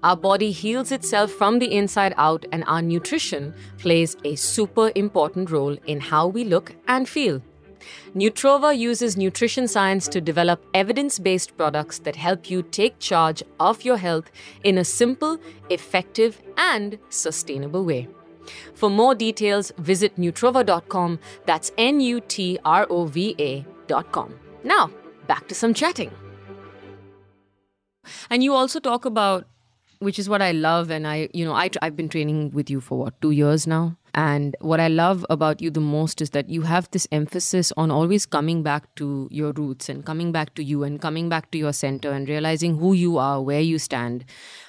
Our 0.04 0.16
body 0.16 0.52
heals 0.52 0.92
itself 0.92 1.33
from 1.33 1.59
the 1.59 1.75
inside 1.75 2.14
out, 2.16 2.45
and 2.52 2.62
our 2.66 2.83
nutrition 2.83 3.54
plays 3.78 4.16
a 4.25 4.37
super 4.37 4.92
important 4.95 5.50
role 5.50 5.76
in 5.87 5.99
how 5.99 6.28
we 6.28 6.45
look 6.45 6.76
and 6.87 7.09
feel. 7.09 7.42
Nutrova 8.14 8.76
uses 8.76 9.16
nutrition 9.16 9.66
science 9.66 10.07
to 10.07 10.21
develop 10.21 10.64
evidence 10.73 11.19
based 11.19 11.57
products 11.57 11.99
that 12.00 12.14
help 12.14 12.49
you 12.49 12.62
take 12.62 13.00
charge 13.00 13.42
of 13.59 13.85
your 13.85 13.97
health 13.97 14.31
in 14.62 14.78
a 14.78 14.85
simple, 14.85 15.38
effective, 15.71 16.40
and 16.57 16.99
sustainable 17.09 17.85
way. 17.85 18.07
For 18.75 18.88
more 18.90 19.16
details, 19.16 19.73
visit 19.78 20.16
Nutrova.com. 20.16 21.19
That's 21.47 21.73
N 21.76 22.00
U 22.00 22.21
T 22.21 22.59
R 22.64 22.87
O 22.88 23.07
V 23.07 23.35
A.com. 23.38 24.38
Now, 24.64 24.90
back 25.26 25.49
to 25.49 25.54
some 25.54 25.75
chatting. 25.75 26.11
And 28.31 28.42
you 28.42 28.52
also 28.52 28.81
talk 28.81 29.04
about, 29.04 29.47
which 29.99 30.19
is 30.19 30.28
what 30.28 30.42
I 30.42 30.52
love, 30.52 30.90
and 30.90 31.07
I, 31.07 31.28
you 31.33 31.45
know, 31.45 31.52
I, 31.52 31.71
I've 31.81 31.97
been 31.97 32.09
training 32.09 32.50
with 32.50 32.69
you 32.71 32.81
for 32.81 32.99
what, 32.99 33.21
two 33.21 33.31
years 33.31 33.66
now? 33.66 33.97
And 34.14 34.57
what 34.61 34.78
I 34.78 34.88
love 34.88 35.25
about 35.31 35.62
you 35.62 35.71
the 35.71 35.81
most 35.81 36.21
is 36.21 36.31
that 36.31 36.50
you 36.50 36.62
have 36.62 36.90
this 36.90 37.09
emphasis 37.12 37.73
on 37.78 37.90
always 37.90 38.26
coming 38.26 38.62
back 38.62 38.95
to 38.97 39.26
your 39.31 39.52
roots 39.52 39.88
and 39.88 40.04
coming 40.04 40.33
back 40.33 40.54
to 40.57 40.62
you 40.62 40.85
and 40.85 41.00
coming 41.00 41.31
back 41.31 41.50
to 41.52 41.59
your 41.59 41.73
center 41.73 42.11
and 42.11 42.28
realizing 42.28 42.76
who 42.76 42.92
you 42.92 43.16
are, 43.16 43.40
where 43.40 43.61
you 43.61 43.78
stand. 43.78 44.25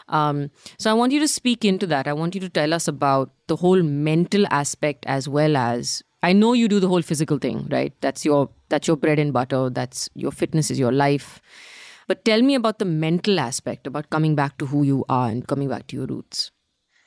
Um, 0.07 0.49
so 0.77 0.89
I 0.89 0.93
want 0.93 1.11
you 1.11 1.19
to 1.19 1.27
speak 1.27 1.65
into 1.65 1.87
that. 1.87 2.07
I 2.07 2.13
want 2.13 2.35
you 2.35 2.41
to 2.41 2.49
tell 2.49 2.73
us 2.73 2.87
about 2.87 3.31
the 3.47 3.57
whole 3.57 3.83
mental 3.83 4.45
aspect 4.49 5.03
as 5.07 5.27
well 5.27 5.57
as 5.57 6.01
I 6.23 6.33
know 6.33 6.53
you 6.53 6.67
do 6.67 6.79
the 6.79 6.87
whole 6.87 7.01
physical 7.01 7.37
thing, 7.37 7.67
right? 7.69 7.93
That's 8.01 8.25
your 8.25 8.49
that's 8.69 8.87
your 8.87 8.97
bread 8.97 9.19
and 9.19 9.33
butter. 9.33 9.69
That's 9.69 10.09
your 10.15 10.31
fitness 10.31 10.71
is 10.71 10.79
your 10.79 10.91
life. 10.91 11.41
But 12.07 12.25
tell 12.25 12.41
me 12.41 12.55
about 12.55 12.79
the 12.79 12.85
mental 12.85 13.39
aspect, 13.39 13.87
about 13.87 14.09
coming 14.09 14.35
back 14.35 14.57
to 14.59 14.65
who 14.65 14.83
you 14.83 15.05
are 15.09 15.29
and 15.29 15.47
coming 15.47 15.69
back 15.69 15.87
to 15.87 15.97
your 15.97 16.05
roots. 16.05 16.51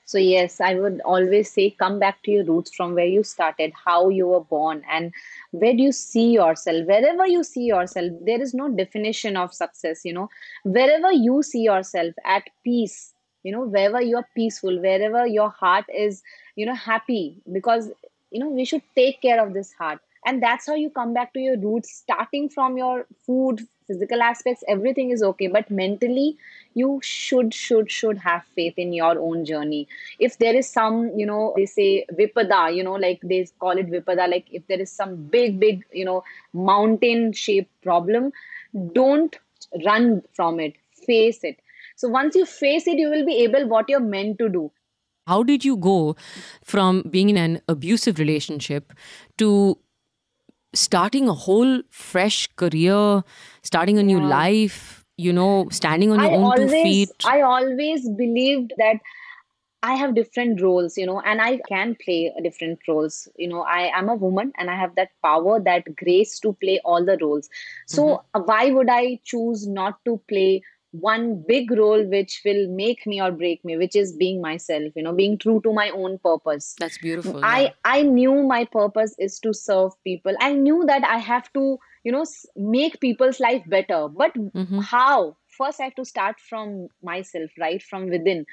So, 0.05 0.19
yes, 0.19 0.61
I 0.61 0.75
would 0.75 1.01
always 1.05 1.51
say 1.51 1.71
come 1.71 1.99
back 1.99 2.23
to 2.23 2.31
your 2.31 2.45
roots 2.45 2.73
from 2.75 2.95
where 2.95 3.07
you 3.07 3.25
started, 3.25 3.73
how 3.85 4.09
you 4.09 4.29
were 4.29 4.45
born, 4.45 4.85
and 4.91 5.13
where 5.51 5.73
do 5.75 5.83
you 5.83 5.93
see 5.93 6.31
yourself. 6.31 6.87
Wherever 6.87 7.27
you 7.27 7.43
see 7.43 7.65
yourself, 7.65 8.13
there 8.23 8.41
is 8.41 8.55
no 8.55 8.69
definition 8.69 9.37
of 9.37 9.53
success, 9.53 10.03
you 10.05 10.13
know. 10.13 10.29
Wherever 10.65 11.11
you 11.13 11.43
see 11.43 11.63
yourself 11.63 12.15
at 12.25 12.45
peace, 12.63 13.15
you 13.43 13.51
know, 13.53 13.65
wherever 13.65 14.01
you're 14.01 14.29
peaceful, 14.37 14.81
wherever 14.81 15.27
your 15.27 15.51
heart 15.51 15.85
is, 15.93 16.23
you 16.55 16.67
know, 16.67 16.75
happy, 16.75 17.43
because, 17.53 17.91
you 18.31 18.41
know, 18.41 18.49
we 18.49 18.65
should 18.65 18.83
take 18.95 19.23
care 19.23 19.45
of 19.45 19.55
this 19.55 19.73
heart. 19.73 20.01
And 20.25 20.43
that's 20.43 20.67
how 20.67 20.75
you 20.75 20.91
come 20.91 21.15
back 21.15 21.33
to 21.35 21.41
your 21.41 21.57
roots, 21.57 21.93
starting 21.95 22.49
from 22.49 22.77
your 22.77 23.07
food, 23.25 23.61
physical 23.87 24.21
aspects, 24.23 24.65
everything 24.67 25.11
is 25.13 25.23
okay. 25.23 25.47
But 25.47 25.71
mentally, 25.71 26.37
you 26.75 27.01
should 27.03 27.55
should 27.55 27.91
should 27.91 28.19
have 28.19 28.43
faith 28.57 28.75
in 28.77 28.93
your 28.93 29.19
own 29.19 29.45
journey 29.45 29.87
if 30.19 30.39
there 30.39 30.55
is 30.55 30.69
some 30.69 30.97
you 31.17 31.27
know 31.27 31.55
they 31.57 31.67
say 31.67 32.05
vipada 32.19 32.75
you 32.77 32.83
know 32.83 32.95
like 32.95 33.21
they 33.23 33.47
call 33.61 33.79
it 33.79 33.89
vipada 33.95 34.27
like 34.29 34.47
if 34.51 34.67
there 34.67 34.81
is 34.81 34.91
some 34.91 35.15
big 35.37 35.59
big 35.61 35.85
you 35.93 36.05
know 36.05 36.23
mountain 36.53 37.33
shaped 37.33 37.71
problem 37.83 38.31
don't 38.93 39.39
run 39.85 40.23
from 40.35 40.61
it 40.61 40.75
face 41.07 41.43
it 41.45 41.59
so 41.97 42.09
once 42.09 42.35
you 42.35 42.45
face 42.45 42.87
it 42.87 42.99
you 42.99 43.09
will 43.11 43.25
be 43.27 43.37
able 43.45 43.67
what 43.69 43.89
you're 43.89 44.09
meant 44.17 44.39
to 44.39 44.49
do 44.49 44.71
How 45.27 45.43
did 45.43 45.65
you 45.65 45.77
go 45.77 46.17
from 46.65 47.03
being 47.11 47.29
in 47.31 47.37
an 47.37 47.61
abusive 47.69 48.19
relationship 48.19 48.93
to 49.39 49.79
starting 50.75 51.29
a 51.29 51.35
whole 51.35 51.83
fresh 51.91 52.47
career, 52.57 53.25
starting 53.63 53.99
a 53.99 54.03
new 54.03 54.21
Yeah. 54.21 54.29
life, 54.29 55.05
you 55.17 55.33
know, 55.33 55.69
standing 55.71 56.13
on 56.13 56.21
your 56.21 56.31
I 56.31 56.35
own 56.35 56.57
two 56.57 56.69
feet? 56.69 57.11
I 57.25 57.41
always 57.41 58.09
believed 58.09 58.73
that 58.79 59.01
I 59.83 59.95
have 59.95 60.15
different 60.15 60.61
roles, 60.63 60.97
you 60.99 61.07
know, 61.07 61.21
and 61.21 61.41
I 61.41 61.59
can 61.69 61.97
play 62.05 62.33
different 62.43 62.81
roles. 62.89 63.29
You 63.37 63.49
know, 63.49 63.63
I 63.63 63.91
am 63.99 64.09
a 64.09 64.15
woman 64.15 64.53
and 64.59 64.71
I 64.71 64.77
have 64.77 64.95
that 64.97 65.11
power, 65.23 65.61
that 65.61 65.95
grace 65.97 66.39
to 66.41 66.53
play 66.55 66.81
all 66.85 67.05
the 67.05 67.19
roles. 67.21 67.49
So 67.87 68.07
mm-hmm. 68.07 68.43
why 68.47 68.71
would 68.71 68.89
I 68.89 69.21
choose 69.25 69.67
not 69.67 70.05
to 70.05 70.21
play 70.29 70.63
one 70.93 71.45
big 71.47 71.71
role 71.71 72.05
which 72.05 72.43
will 72.45 72.69
make 72.69 73.07
me 73.07 73.21
or 73.21 73.31
break 73.31 73.65
me, 73.65 73.77
which 73.77 73.95
is 73.95 74.17
being 74.17 74.41
myself, 74.41 74.93
you 74.95 75.03
know, 75.03 75.13
being 75.13 75.37
true 75.39 75.61
to 75.63 75.73
my 75.73 75.91
own 75.91 76.19
purpose. 76.19 76.75
That's 76.79 76.99
beautiful. 76.99 77.41
I 77.43 77.61
yeah. 77.63 77.71
I 77.85 78.03
knew 78.03 78.43
my 78.43 78.65
purpose 78.65 79.15
is 79.19 79.39
to 79.41 79.53
serve 79.53 79.93
people. 80.05 80.35
I 80.41 80.53
knew 80.53 80.85
that 80.87 81.05
I 81.05 81.19
have 81.19 81.53
to, 81.55 81.79
you 82.05 82.13
know, 82.13 82.25
make 82.57 83.01
people's 83.01 83.41
life 83.41 83.63
better. 83.67 84.09
But 84.09 84.35
Mhm. 84.35 84.83
how? 84.85 85.37
First, 85.59 85.81
I 85.81 85.85
have 85.85 85.95
to 85.97 86.05
start 86.05 86.39
from 86.39 86.89
myself, 87.03 87.51
right 87.59 87.83
from 87.83 88.09
within. 88.11 88.47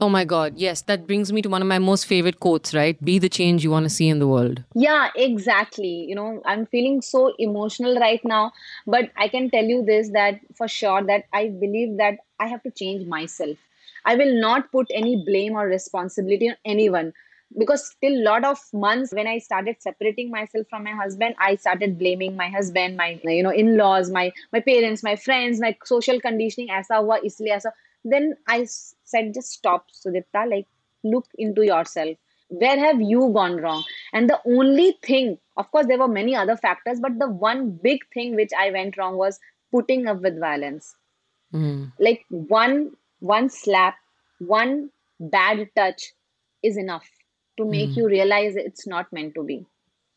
Oh 0.00 0.08
my 0.08 0.24
God. 0.24 0.54
Yes, 0.56 0.82
that 0.82 1.06
brings 1.06 1.32
me 1.32 1.42
to 1.42 1.48
one 1.48 1.60
of 1.60 1.68
my 1.68 1.78
most 1.78 2.06
favorite 2.06 2.38
quotes, 2.40 2.72
right? 2.74 3.02
Be 3.04 3.18
the 3.18 3.28
change 3.28 3.64
you 3.64 3.70
want 3.70 3.84
to 3.84 3.90
see 3.90 4.08
in 4.08 4.20
the 4.20 4.28
world. 4.28 4.62
Yeah, 4.74 5.10
exactly. 5.16 6.04
You 6.08 6.14
know, 6.14 6.42
I'm 6.46 6.66
feeling 6.66 7.02
so 7.02 7.34
emotional 7.38 7.98
right 7.98 8.24
now, 8.24 8.52
but 8.86 9.10
I 9.16 9.28
can 9.28 9.50
tell 9.50 9.64
you 9.64 9.84
this 9.84 10.10
that 10.10 10.40
for 10.56 10.68
sure 10.68 11.02
that 11.04 11.24
I 11.32 11.48
believe 11.48 11.96
that 11.98 12.18
I 12.38 12.46
have 12.46 12.62
to 12.62 12.70
change 12.70 13.06
myself. 13.06 13.56
I 14.04 14.14
will 14.14 14.40
not 14.40 14.70
put 14.70 14.86
any 14.94 15.22
blame 15.24 15.54
or 15.54 15.66
responsibility 15.66 16.48
on 16.50 16.56
anyone 16.64 17.12
because 17.56 17.96
till 18.02 18.22
lot 18.22 18.44
of 18.44 18.58
months 18.74 19.12
when 19.12 19.26
i 19.26 19.38
started 19.38 19.76
separating 19.80 20.30
myself 20.30 20.66
from 20.68 20.84
my 20.84 20.90
husband 20.90 21.34
i 21.38 21.54
started 21.54 21.98
blaming 21.98 22.36
my 22.36 22.48
husband 22.48 22.94
my 22.96 23.18
you 23.24 23.42
know 23.42 23.50
in-laws 23.50 24.10
my 24.10 24.30
my 24.52 24.60
parents 24.60 25.02
my 25.02 25.16
friends 25.16 25.58
my 25.58 25.74
social 25.84 26.20
conditioning 26.20 26.70
aisa 26.78 26.96
hua 26.96 27.18
isliye 27.30 27.54
aisa 27.54 27.72
then 28.04 28.36
i 28.46 28.64
said 28.64 29.34
just 29.34 29.50
stop 29.52 29.86
sudipta. 29.92 30.48
Like 30.50 30.66
look 31.04 31.26
into 31.38 31.64
yourself. 31.64 32.16
Where 32.48 32.78
have 32.78 33.00
you 33.00 33.30
gone 33.34 33.56
wrong? 33.56 33.84
And 34.12 34.28
the 34.28 34.40
only 34.46 34.98
thing 35.02 35.38
of 35.56 35.70
course 35.70 35.86
there 35.86 35.98
were 35.98 36.08
many 36.08 36.34
other 36.34 36.56
factors 36.56 37.00
but 37.00 37.18
the 37.18 37.28
one 37.28 37.70
big 37.82 38.00
thing 38.14 38.34
which 38.36 38.50
i 38.58 38.70
went 38.70 38.96
wrong 38.96 39.16
was 39.16 39.38
putting 39.72 40.06
up 40.06 40.20
with 40.20 40.38
violence. 40.38 40.94
Mm. 41.54 41.92
like 41.98 42.26
one 42.28 42.90
one 43.20 43.48
slap 43.48 43.96
one 44.38 44.90
bad 45.18 45.70
touch 45.74 46.12
is 46.62 46.76
enough 46.76 47.08
to 47.56 47.64
make 47.64 47.96
you 47.96 48.06
realize 48.06 48.54
it's 48.54 48.86
not 48.86 49.10
meant 49.12 49.34
to 49.34 49.42
be. 49.42 49.66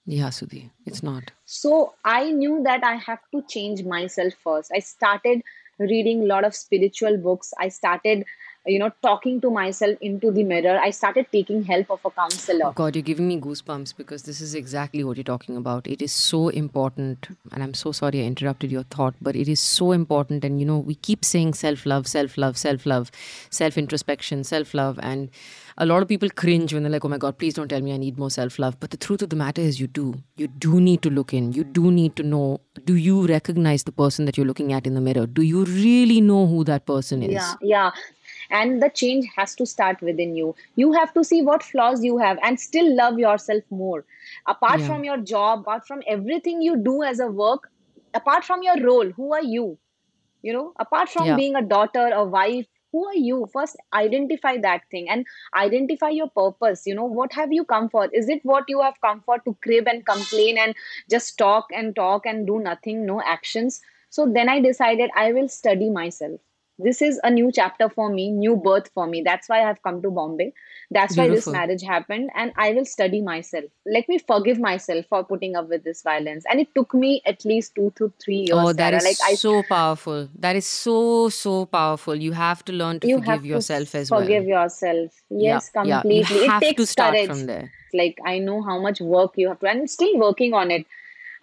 Yeah, 0.06 0.28
Sudhi, 0.28 0.70
it's 0.86 1.02
not. 1.02 1.32
so 1.46 1.94
i 2.04 2.32
knew 2.32 2.62
that 2.64 2.84
i 2.84 2.96
have 2.96 3.20
to 3.34 3.42
change 3.48 3.84
myself 3.84 4.34
first. 4.44 4.72
I 4.76 4.80
started 4.80 5.42
reading 5.82 6.24
a 6.24 6.26
lot 6.26 6.44
of 6.46 6.56
spiritual 6.56 7.18
books. 7.18 7.54
I 7.60 7.70
started 7.70 8.26
you 8.66 8.78
know 8.78 8.92
talking 9.02 9.42
to 9.42 9.50
myself 9.50 9.98
into 10.02 10.32
the 10.32 10.44
mirror 10.44 10.80
i 10.82 10.90
started 10.92 11.26
taking 11.32 11.64
help 11.64 11.90
of 11.90 12.00
a 12.06 12.12
counselor 12.12 12.66
Oh 12.66 12.72
God, 12.74 12.96
you're 12.96 13.04
giving 13.04 13.28
me 13.28 13.40
goosebumps 13.40 13.96
because 13.96 14.24
this 14.24 14.40
is 14.40 14.54
exactly 14.56 15.04
what 15.04 15.18
you're 15.18 15.24
talking 15.24 15.58
about. 15.58 15.88
It 15.88 16.02
is 16.02 16.12
so 16.12 16.50
important. 16.50 17.28
And 17.52 17.64
I'm 17.64 17.74
so 17.74 17.92
sorry 17.92 18.22
I 18.22 18.26
interrupted 18.26 18.72
your 18.72 18.84
thought, 18.84 19.16
but 19.22 19.36
it 19.36 19.48
is 19.48 19.60
so 19.60 19.92
important. 19.92 20.46
And 20.46 20.60
you 20.60 20.66
know, 20.66 20.78
we 20.78 20.96
keep 20.96 21.26
saying 21.26 21.54
self 21.56 21.86
love, 21.86 22.08
self 22.08 22.38
love, 22.38 22.58
self 22.58 22.86
love, 22.86 23.12
self 23.50 23.78
introspection, 23.78 24.44
self 24.44 24.74
love. 24.74 25.00
And 25.02 25.30
a 25.78 25.86
lot 25.86 26.02
of 26.02 26.08
people 26.08 26.30
cringe 26.30 26.74
when 26.74 26.84
they're 26.84 26.92
like, 26.92 27.06
oh 27.06 27.10
my 27.10 27.18
God, 27.18 27.38
please 27.38 27.56
don't 27.56 27.68
tell 27.68 27.82
me 27.82 27.94
I 27.94 27.98
need 27.98 28.20
more 28.20 28.30
self 28.30 28.60
love. 28.60 28.80
But 28.80 28.92
the 28.92 28.98
truth 28.98 29.22
of 29.22 29.30
the 29.30 29.36
matter 29.36 29.62
is, 29.62 29.80
you 29.80 29.88
do. 29.88 30.16
You 30.38 30.48
do 30.48 30.80
need 30.80 31.02
to 31.02 31.10
look 31.10 31.34
in. 31.34 31.52
You 31.54 31.64
do 31.64 31.92
need 31.92 32.16
to 32.18 32.24
know 32.24 32.62
do 32.86 32.96
you 32.96 33.28
recognize 33.28 33.84
the 33.84 33.92
person 33.92 34.26
that 34.26 34.38
you're 34.38 34.46
looking 34.46 34.72
at 34.74 34.88
in 34.88 34.94
the 34.94 35.02
mirror? 35.02 35.26
Do 35.26 35.42
you 35.42 35.66
really 35.66 36.22
know 36.22 36.48
who 36.48 36.64
that 36.66 36.86
person 36.86 37.24
is? 37.24 37.34
yeah 37.34 37.54
yeah 37.62 37.92
and 38.52 38.82
the 38.82 38.90
change 38.90 39.28
has 39.36 39.56
to 39.56 39.66
start 39.66 40.02
within 40.02 40.36
you. 40.36 40.56
You 40.76 40.92
have 40.94 41.14
to 41.14 41.24
see 41.24 41.42
what 41.42 41.64
flaws 41.64 42.04
you 42.04 42.18
have 42.20 42.38
and 42.44 42.60
still 42.60 42.96
love 42.96 43.20
yourself 43.20 43.64
more. 43.72 44.06
Apart 44.48 44.82
Yeah. 44.82 44.90
from 44.90 45.04
your 45.04 45.18
job 45.18 45.62
apart 45.62 45.88
from 45.88 46.04
everything 46.08 46.62
you 46.62 46.78
do 46.78 47.04
as 47.04 47.20
a 47.20 47.28
work 47.28 47.72
apart 48.14 48.44
from 48.46 48.64
your 48.64 48.80
role 48.84 49.10
who 49.12 49.34
are 49.34 49.44
you? 49.44 49.78
You 50.42 50.54
know 50.54 50.74
apart 50.80 51.10
from 51.10 51.36
Yeah. 51.36 51.36
being 51.36 51.56
a 51.56 51.62
daughter 51.62 52.08
a 52.14 52.24
wife 52.26 52.68
who 52.92 53.06
are 53.08 53.16
you? 53.16 53.48
First 53.54 53.78
identify 53.94 54.58
that 54.58 54.82
thing 54.92 55.10
and 55.10 55.26
identify 55.56 56.10
your 56.10 56.30
purpose. 56.30 56.86
You 56.86 56.96
know 56.96 57.06
what 57.06 57.34
have 57.34 57.52
you 57.54 57.64
come 57.66 57.90
for? 57.90 58.06
Is 58.14 58.30
it 58.30 58.42
what 58.44 58.66
you 58.68 58.82
have 58.82 59.00
come 59.02 59.22
for 59.22 59.40
to 59.40 59.56
crib 59.64 59.88
and 59.88 60.06
complain 60.06 60.58
and 60.58 60.76
just 61.10 61.38
talk 61.38 61.68
and 61.74 61.96
talk 61.96 62.26
and 62.26 62.46
do 62.48 62.60
nothing 62.60 63.06
no 63.06 63.22
actions? 63.22 63.82
So 64.10 64.26
then 64.32 64.50
i 64.50 64.60
decided 64.62 65.10
i 65.16 65.32
will 65.34 65.48
study 65.50 65.90
myself 65.90 66.40
this 66.84 67.02
is 67.02 67.20
a 67.24 67.30
new 67.30 67.52
chapter 67.52 67.90
for 67.90 68.10
me 68.10 68.32
new 68.32 68.56
birth 68.56 68.90
for 68.94 69.08
me. 69.08 69.22
That's 69.22 69.50
why 69.50 69.62
i 69.62 69.68
have 69.68 69.82
come 69.84 70.02
to 70.02 70.10
bombay. 70.10 70.54
That's 70.90 71.16
why 71.16 71.28
this 71.30 71.48
marriage 71.48 71.84
happened. 71.84 72.30
And 72.36 72.54
i 72.58 72.72
will 72.72 72.86
study 72.86 73.22
myself. 73.22 73.66
Let 73.86 74.10
me 74.10 74.20
forgive 74.20 74.60
myself 74.60 75.06
for 75.10 75.24
putting 75.24 75.56
up 75.56 75.70
with 75.70 75.84
this 75.84 76.02
violence. 76.02 76.46
And 76.50 76.60
it 76.60 76.74
took 76.76 76.94
me 76.94 77.22
at 77.26 77.46
least 77.46 77.76
two 77.76 77.92
to 77.98 78.12
three 78.24 78.46
years 78.48 78.60
Oh, 78.62 78.74
that 78.74 78.94
is 78.94 79.04
like 79.04 79.18
i 79.24 79.36
so 79.36 79.64
powerful. 79.64 80.30
That 80.38 80.56
is 80.56 80.66
so, 80.66 81.30
so 81.30 81.66
powerful. 81.66 82.16
You 82.16 82.32
have 82.34 82.64
to 82.66 82.74
learn 82.74 83.00
to 83.02 83.08
you 83.08 83.20
forgive 83.20 83.46
yourself 83.46 83.92
to 83.92 83.98
as 84.00 84.12
well. 84.12 84.22
forgive 84.22 84.46
yourself. 84.46 85.12
Yes 85.30 85.72
yeah. 85.74 86.02
completely. 86.02 86.44
You 86.44 86.50
have 86.50 86.64
it 86.64 86.66
takes 86.68 86.82
to 86.82 86.88
start 86.88 87.16
courage. 87.16 87.28
from 87.28 87.46
there. 87.46 87.72
like 87.94 88.20
i 88.26 88.38
know 88.44 88.62
how 88.66 88.76
much 88.84 89.00
work 89.14 89.34
you 89.38 89.48
have 89.50 89.60
to 89.60 89.68
and 89.70 89.82
I'm 89.82 89.88
still 89.88 90.18
working 90.18 90.54
on 90.54 90.72
it. 90.72 90.86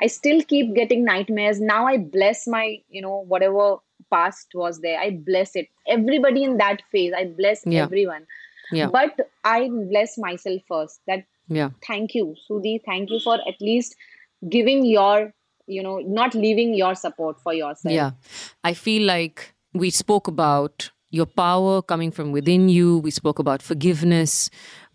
I 0.00 0.06
still 0.06 0.42
keep 0.42 0.74
getting 0.74 1.04
nightmares. 1.04 1.60
Now 1.60 1.86
i 1.86 1.96
bless 1.96 2.46
my 2.46 2.64
you 2.88 3.02
know 3.02 3.18
whatever 3.34 3.78
past 4.10 4.54
was 4.54 4.80
there 4.80 4.98
i 5.00 5.10
bless 5.30 5.54
it 5.62 5.68
everybody 5.86 6.44
in 6.44 6.56
that 6.58 6.82
phase 6.92 7.12
i 7.16 7.24
bless 7.40 7.64
Yeah. 7.66 7.82
everyone 7.84 8.26
Yeah. 8.72 8.88
but 8.98 9.20
i 9.44 9.68
bless 9.90 10.16
myself 10.26 10.62
first 10.68 11.00
that 11.06 11.24
Yeah. 11.58 11.70
thank 11.86 12.14
you 12.14 12.24
sudhi 12.46 12.72
thank 12.86 13.10
you 13.16 13.20
for 13.26 13.36
at 13.52 13.60
least 13.68 13.96
giving 14.56 14.84
your 14.86 15.32
you 15.76 15.82
know 15.86 15.94
not 16.20 16.34
leaving 16.34 16.74
your 16.80 16.94
support 17.04 17.40
for 17.46 17.54
yourself 17.54 17.94
Yeah. 17.94 18.10
I 18.64 18.74
feel 18.74 19.02
like 19.10 19.42
we 19.84 19.90
spoke 19.90 20.28
about 20.32 20.90
your 21.18 21.26
power 21.40 21.80
coming 21.90 22.10
from 22.18 22.32
within 22.36 22.68
you. 22.68 22.98
We 23.06 23.10
spoke 23.16 23.38
about 23.42 23.62
forgiveness. 23.62 24.34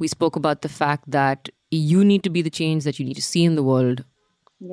We 0.05 0.07
spoke 0.07 0.35
about 0.41 0.61
the 0.65 0.69
fact 0.69 1.09
that 1.17 1.49
you 1.71 2.03
need 2.09 2.23
to 2.27 2.29
be 2.37 2.43
the 2.47 2.51
change 2.61 2.83
that 2.87 2.99
you 2.99 3.05
need 3.05 3.19
to 3.21 3.27
see 3.29 3.43
in 3.51 3.55
the 3.61 3.63
world. 3.69 4.03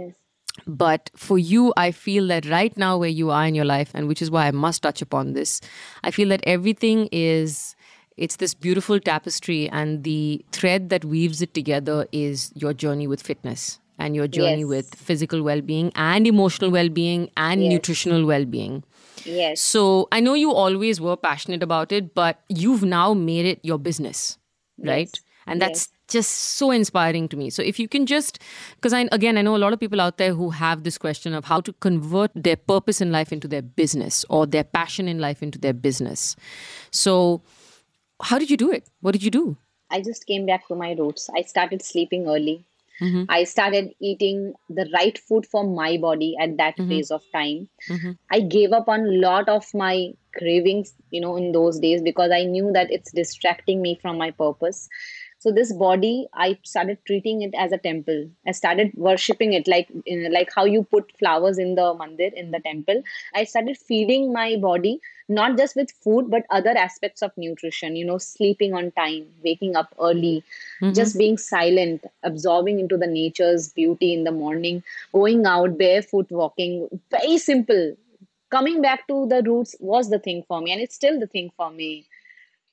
yes 0.01 0.20
But 0.67 1.11
for 1.17 1.39
you, 1.39 1.73
I 1.77 1.91
feel 1.91 2.27
that 2.29 2.47
right 2.47 2.77
now, 2.77 2.99
where 2.99 3.09
you 3.09 3.31
are 3.31 3.47
in 3.47 3.55
your 3.55 3.65
life, 3.65 3.91
and 3.95 4.09
which 4.09 4.23
is 4.23 4.31
why 4.31 4.47
I 4.47 4.51
must 4.51 4.83
touch 4.83 5.01
upon 5.03 5.33
this, 5.33 5.61
I 6.05 6.11
feel 6.11 6.29
that 6.29 6.43
everything 6.47 7.09
is. 7.13 7.77
It's 8.17 8.37
this 8.37 8.53
beautiful 8.53 9.01
tapestry, 9.01 9.69
and 9.71 10.05
the 10.05 10.45
thread 10.53 10.91
that 10.91 11.05
weaves 11.07 11.41
it 11.41 11.55
together 11.55 12.07
is 12.13 12.53
your 12.55 12.75
journey 12.75 13.07
with 13.07 13.23
fitness 13.23 13.79
and 13.99 14.15
your 14.15 14.27
journey 14.29 14.61
Yes. 14.65 14.69
with 14.69 14.95
physical 14.95 15.43
well 15.43 15.61
being 15.63 15.91
and 15.95 16.27
emotional 16.27 16.71
well 16.71 16.89
being 16.91 17.31
and 17.37 17.63
Yes. 17.63 17.73
nutritional 17.73 18.27
well 18.27 18.45
being. 18.45 18.83
yes 19.25 19.61
So 19.63 20.09
I 20.13 20.21
know 20.21 20.35
you 20.35 20.53
always 20.53 21.01
were 21.01 21.17
passionate 21.17 21.63
about 21.63 21.93
it, 21.93 22.15
but 22.15 22.41
you've 22.49 22.83
now 22.83 23.15
made 23.15 23.47
it 23.47 23.61
your 23.63 23.79
business, 23.79 24.39
right? 24.79 25.09
Yes. 25.09 25.21
And 25.47 25.61
that's 25.63 25.89
just 26.11 26.31
so 26.59 26.71
inspiring 26.71 27.29
to 27.29 27.37
me. 27.37 27.49
So 27.51 27.63
if 27.63 27.79
you 27.79 27.89
can 27.89 28.07
just, 28.07 28.39
because 28.77 28.93
I 28.93 29.09
again 29.13 29.39
I 29.39 29.43
know 29.43 29.57
a 29.57 29.63
lot 29.65 29.73
of 29.73 29.81
people 29.81 30.01
out 30.01 30.19
there 30.19 30.35
who 30.35 30.51
have 30.51 30.85
this 30.85 30.99
question 30.99 31.35
of 31.35 31.45
how 31.45 31.61
to 31.63 31.73
convert 31.75 32.31
their 32.35 32.57
purpose 32.57 33.01
in 33.01 33.13
life 33.13 33.33
into 33.33 33.49
their 33.49 33.63
business 33.63 34.25
or 34.29 34.47
their 34.47 34.65
passion 34.65 35.09
in 35.09 35.19
life 35.19 35.43
into 35.43 35.59
their 35.59 35.73
business. 35.73 36.37
So 36.91 37.43
how 38.23 38.39
did 38.39 38.51
you 38.51 38.57
do 38.57 38.71
it? 38.71 38.89
What 39.01 39.13
did 39.13 39.23
you 39.23 39.31
do? 39.31 39.57
I 39.91 40.01
just 40.03 40.27
came 40.27 40.47
back 40.47 40.67
to 40.69 40.75
my 40.75 40.93
roots. 40.93 41.31
I 41.37 41.43
started 41.43 41.83
sleeping 41.83 42.29
early. 42.29 42.65
Mhm. 43.01 43.25
I 43.29 43.45
started 43.45 43.95
eating 43.99 44.53
the 44.69 44.89
right 44.95 45.17
food 45.19 45.47
for 45.47 45.65
my 45.65 45.97
body 45.97 46.37
at 46.39 46.57
that 46.59 46.77
phase 46.89 47.11
of 47.11 47.23
time. 47.33 47.69
Mhm. 47.89 48.19
I 48.31 48.41
gave 48.41 48.73
up 48.79 48.91
on 48.95 49.07
a 49.07 49.13
lot 49.23 49.49
of 49.49 49.73
my 49.73 50.13
cravings, 50.35 50.93
you 51.11 51.21
know, 51.21 51.37
in 51.37 51.53
those 51.53 51.79
days 51.81 52.03
because 52.03 52.31
I 52.31 52.45
knew 52.45 52.73
that 52.73 52.93
it's 52.93 53.11
distracting 53.21 53.81
me 53.81 53.99
from 54.03 54.19
my 54.19 54.31
purpose. 54.31 54.89
So 55.41 55.51
this 55.51 55.73
body, 55.73 56.29
I 56.35 56.59
started 56.65 56.99
treating 57.07 57.41
it 57.41 57.55
as 57.57 57.73
a 57.73 57.79
temple. 57.79 58.29
I 58.47 58.53
started 58.53 58.93
worshipping 58.95 59.55
it 59.55 59.67
like 59.67 59.89
in, 60.05 60.31
like 60.31 60.51
how 60.55 60.67
you 60.67 60.85
put 60.85 61.11
flowers 61.19 61.59
in 61.59 61.77
the 61.77 61.95
mandir 61.95 62.33
in 62.35 62.51
the 62.51 62.61
temple. 62.61 63.03
I 63.35 63.45
started 63.45 63.79
feeding 63.79 64.35
my 64.35 64.57
body 64.57 65.01
not 65.31 65.57
just 65.57 65.77
with 65.77 65.93
food 66.03 66.29
but 66.29 66.45
other 66.51 66.77
aspects 66.77 67.23
of 67.23 67.33
nutrition. 67.39 67.97
You 67.97 68.05
know, 68.05 68.19
sleeping 68.19 68.75
on 68.75 68.91
time, 68.91 69.27
waking 69.43 69.77
up 69.77 69.95
early, 69.99 70.45
mm-hmm. 70.83 70.93
just 70.93 71.17
being 71.17 71.39
silent, 71.39 72.05
absorbing 72.23 72.79
into 72.79 72.99
the 72.99 73.07
nature's 73.07 73.71
beauty 73.71 74.13
in 74.13 74.25
the 74.25 74.33
morning, 74.33 74.83
going 75.13 75.47
out 75.47 75.79
barefoot 75.79 76.31
walking. 76.31 76.89
Very 77.11 77.39
simple. 77.39 77.97
Coming 78.51 78.83
back 78.83 79.07
to 79.07 79.27
the 79.29 79.43
roots 79.43 79.77
was 79.79 80.11
the 80.11 80.19
thing 80.19 80.43
for 80.47 80.61
me, 80.61 80.73
and 80.73 80.83
it's 80.83 80.97
still 80.97 81.19
the 81.19 81.29
thing 81.29 81.51
for 81.57 81.71
me. 81.71 82.05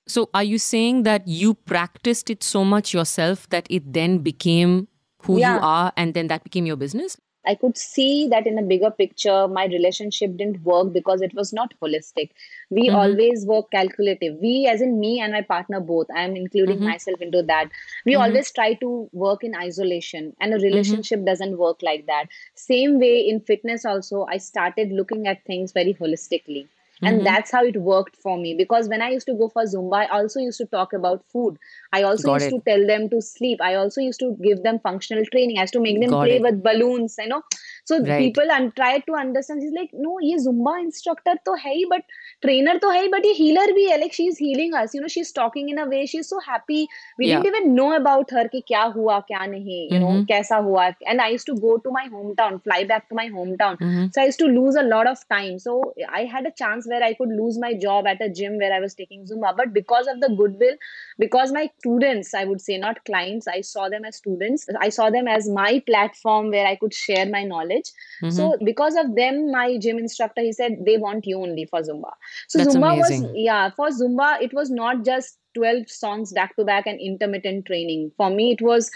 So 0.08 0.30
are 0.34 0.44
you 0.44 0.58
saying 0.58 1.04
that 1.04 1.28
you 1.28 1.54
practiced 1.54 2.30
it 2.30 2.44
so 2.44 2.64
much 2.64 2.94
yourself 2.94 3.50
that 3.50 3.68
it 3.70 3.94
then 3.94 4.20
became 4.20 4.88
who 5.24 5.40
Yeah. 5.40 5.56
you 5.56 5.60
are 5.62 5.94
and 5.98 6.14
then 6.14 6.28
that 6.28 6.44
became 6.44 6.66
your 6.66 6.78
business? 6.78 7.18
I 7.46 7.56
could 7.56 7.78
see 7.78 8.28
that 8.28 8.46
in 8.46 8.60
a 8.60 8.62
bigger 8.62 8.92
picture, 8.92 9.48
my 9.48 9.66
relationship 9.68 10.36
didn't 10.36 10.62
work 10.64 10.92
because 10.92 11.22
it 11.22 11.34
was 11.34 11.54
not 11.54 11.74
holistic. 11.82 12.32
We 12.70 12.88
mm-hmm. 12.88 12.96
always 12.96 13.46
were 13.46 13.64
calculative. 13.64 14.38
We, 14.42 14.68
as 14.70 14.82
in 14.82 15.00
me 15.00 15.22
and 15.22 15.32
my 15.32 15.42
partner, 15.42 15.80
both, 15.80 16.08
I 16.14 16.24
am 16.24 16.36
including 16.36 16.78
mm-hmm. 16.78 16.90
myself 16.90 17.22
into 17.22 17.44
that. 17.44 17.70
We 18.06 18.14
mm-hmm. 18.14 18.22
always 18.22 18.52
try 18.52 18.74
to 18.76 19.10
work 19.14 19.46
in 19.46 19.56
isolation, 19.56 20.36
and 20.42 20.54
a 20.54 20.58
relationship 20.58 21.26
doesn't 21.26 21.58
work 21.58 21.82
like 21.82 22.06
that. 22.08 22.26
Same 22.56 23.00
way 23.00 23.20
in 23.20 23.40
fitness, 23.40 23.86
also, 23.86 24.26
I 24.30 24.38
started 24.38 24.92
looking 24.92 25.28
at 25.28 25.46
things 25.46 25.72
very 25.72 25.94
holistically. 25.94 26.68
And 27.04 27.26
that's 27.26 27.52
how 27.52 27.64
it 27.64 27.76
worked 27.78 28.16
for 28.16 28.38
me 28.38 28.54
because 28.56 28.88
when 28.90 29.02
i 29.02 29.10
used 29.10 29.28
to 29.28 29.34
go 29.42 29.48
for 29.50 29.64
zumba 29.74 29.98
i 30.04 30.06
also 30.20 30.40
used 30.40 30.58
to 30.58 30.66
talk 30.66 30.94
about 30.94 31.24
food 31.34 31.58
i 31.94 32.02
also 32.04 32.28
Got 32.30 32.42
used 32.42 32.48
it. 32.48 32.56
to 32.56 32.62
tell 32.70 32.86
them 32.88 33.10
to 33.10 33.22
sleep 33.22 33.60
i 33.62 33.76
also 33.76 34.02
used 34.02 34.20
to 34.20 34.36
give 34.42 34.64
them 34.64 34.80
functional 34.80 35.24
training 35.32 35.58
i 35.60 35.62
used 35.62 35.74
to 35.74 35.80
make 35.80 36.00
them 36.02 36.10
Got 36.10 36.24
play 36.26 36.38
it. 36.38 36.42
with 36.42 36.64
balloons 36.64 37.16
you 37.20 37.28
know 37.28 37.42
so 37.86 38.00
Right. 38.04 38.18
people 38.18 38.52
and 38.52 38.76
try 38.76 39.00
to 39.00 39.14
understand 39.16 39.62
he's 39.62 39.72
like 39.80 39.92
no 39.94 40.18
ye 40.22 40.36
zumba 40.38 40.74
instructor 40.84 41.36
to 41.46 41.56
hai 41.66 41.76
hi, 41.76 41.84
but 41.90 42.02
trainer 42.42 42.80
to 42.80 42.88
hai 42.90 42.98
hi, 43.04 43.08
but 43.16 43.24
ye 43.26 43.34
healer 43.34 43.68
bhi 43.80 43.86
hai 43.92 43.98
like 44.06 44.14
she's 44.14 44.38
healing 44.38 44.74
us 44.74 44.94
you 44.94 45.02
know 45.02 45.08
she's 45.08 45.32
talking 45.32 45.70
in 45.70 45.78
a 45.80 45.86
way 45.86 46.06
she's 46.06 46.28
so 46.36 46.40
happy 46.48 46.88
we 47.20 47.28
Yeah. 47.28 47.42
didn't 47.42 47.56
even 47.56 47.76
know 47.76 47.96
about 47.96 48.32
her 48.32 48.48
ki 48.56 48.64
kya 48.72 48.84
hua 48.98 49.20
kya 49.32 49.44
nahi 49.54 49.80
you 49.96 50.00
know 50.06 50.12
Mhm. 50.16 50.28
kaisa 50.34 50.62
hua 50.70 50.88
and 51.14 51.22
i 51.28 51.30
used 51.36 51.46
to 51.54 51.58
go 51.68 51.78
to 51.88 51.96
my 52.00 52.06
hometown 52.18 52.60
fly 52.68 52.84
back 52.94 53.08
to 53.14 53.16
my 53.22 53.28
hometown 53.38 53.80
Mhm. 53.88 54.12
so 54.14 54.22
I 54.22 54.26
used 54.32 54.40
to 54.40 54.48
lose 54.48 54.76
a 54.80 54.84
lot 54.84 55.08
of 55.10 55.20
time. 55.32 55.58
So 55.64 55.74
I 56.20 56.24
had 56.34 56.46
a 56.50 56.52
chance 56.62 56.87
where 56.88 57.04
I 57.04 57.14
could 57.14 57.30
lose 57.30 57.58
my 57.58 57.74
job 57.74 58.08
at 58.08 58.22
a 58.22 58.30
gym 58.30 58.58
where 58.58 58.74
I 58.74 58.80
was 58.80 58.96
taking 58.96 59.26
Zumba. 59.26 59.56
But 59.56 59.74
because 59.74 60.08
of 60.08 60.20
the 60.20 60.30
goodwill, 60.30 60.76
because 61.20 61.52
my 61.52 61.70
students, 61.80 62.34
I 62.34 62.46
would 62.46 62.62
say, 62.62 62.78
not 62.78 63.04
clients, 63.06 63.48
I 63.48 63.62
saw 63.62 63.90
them 63.90 64.06
as 64.06 64.18
students. 64.18 64.68
I 64.80 64.90
saw 64.90 65.10
them 65.10 65.28
as 65.28 65.50
my 65.50 65.84
platform 65.86 66.50
where 66.52 66.66
I 66.66 66.76
could 66.76 66.94
share 66.94 67.26
my 67.26 67.44
knowledge. 67.44 67.92
Mhm. 68.24 68.32
So 68.32 68.58
because 68.64 68.96
of 68.96 69.16
them, 69.16 69.52
my 69.52 69.78
gym 69.78 69.98
instructor, 70.00 70.42
he 70.42 70.52
said, 70.52 70.78
they 70.86 70.98
want 70.98 71.26
you 71.26 71.42
only 71.42 71.66
for 71.66 71.82
Zumba. 71.82 72.12
So 72.48 72.60
That's 72.60 72.76
Zumba 72.76 72.94
amazing. 72.94 73.24
was, 73.24 73.32
yeah, 73.36 73.70
for 73.72 73.90
Zumba, 73.90 74.42
it 74.42 74.54
was 74.54 74.70
not 74.70 75.04
just 75.06 75.38
12 75.54 75.90
songs 75.90 76.34
back 76.34 76.56
to 76.56 76.64
back 76.66 76.88
and 76.88 77.00
intermittent 77.00 77.66
training. 77.66 78.12
For 78.18 78.30
me, 78.30 78.52
it 78.52 78.62
was 78.62 78.92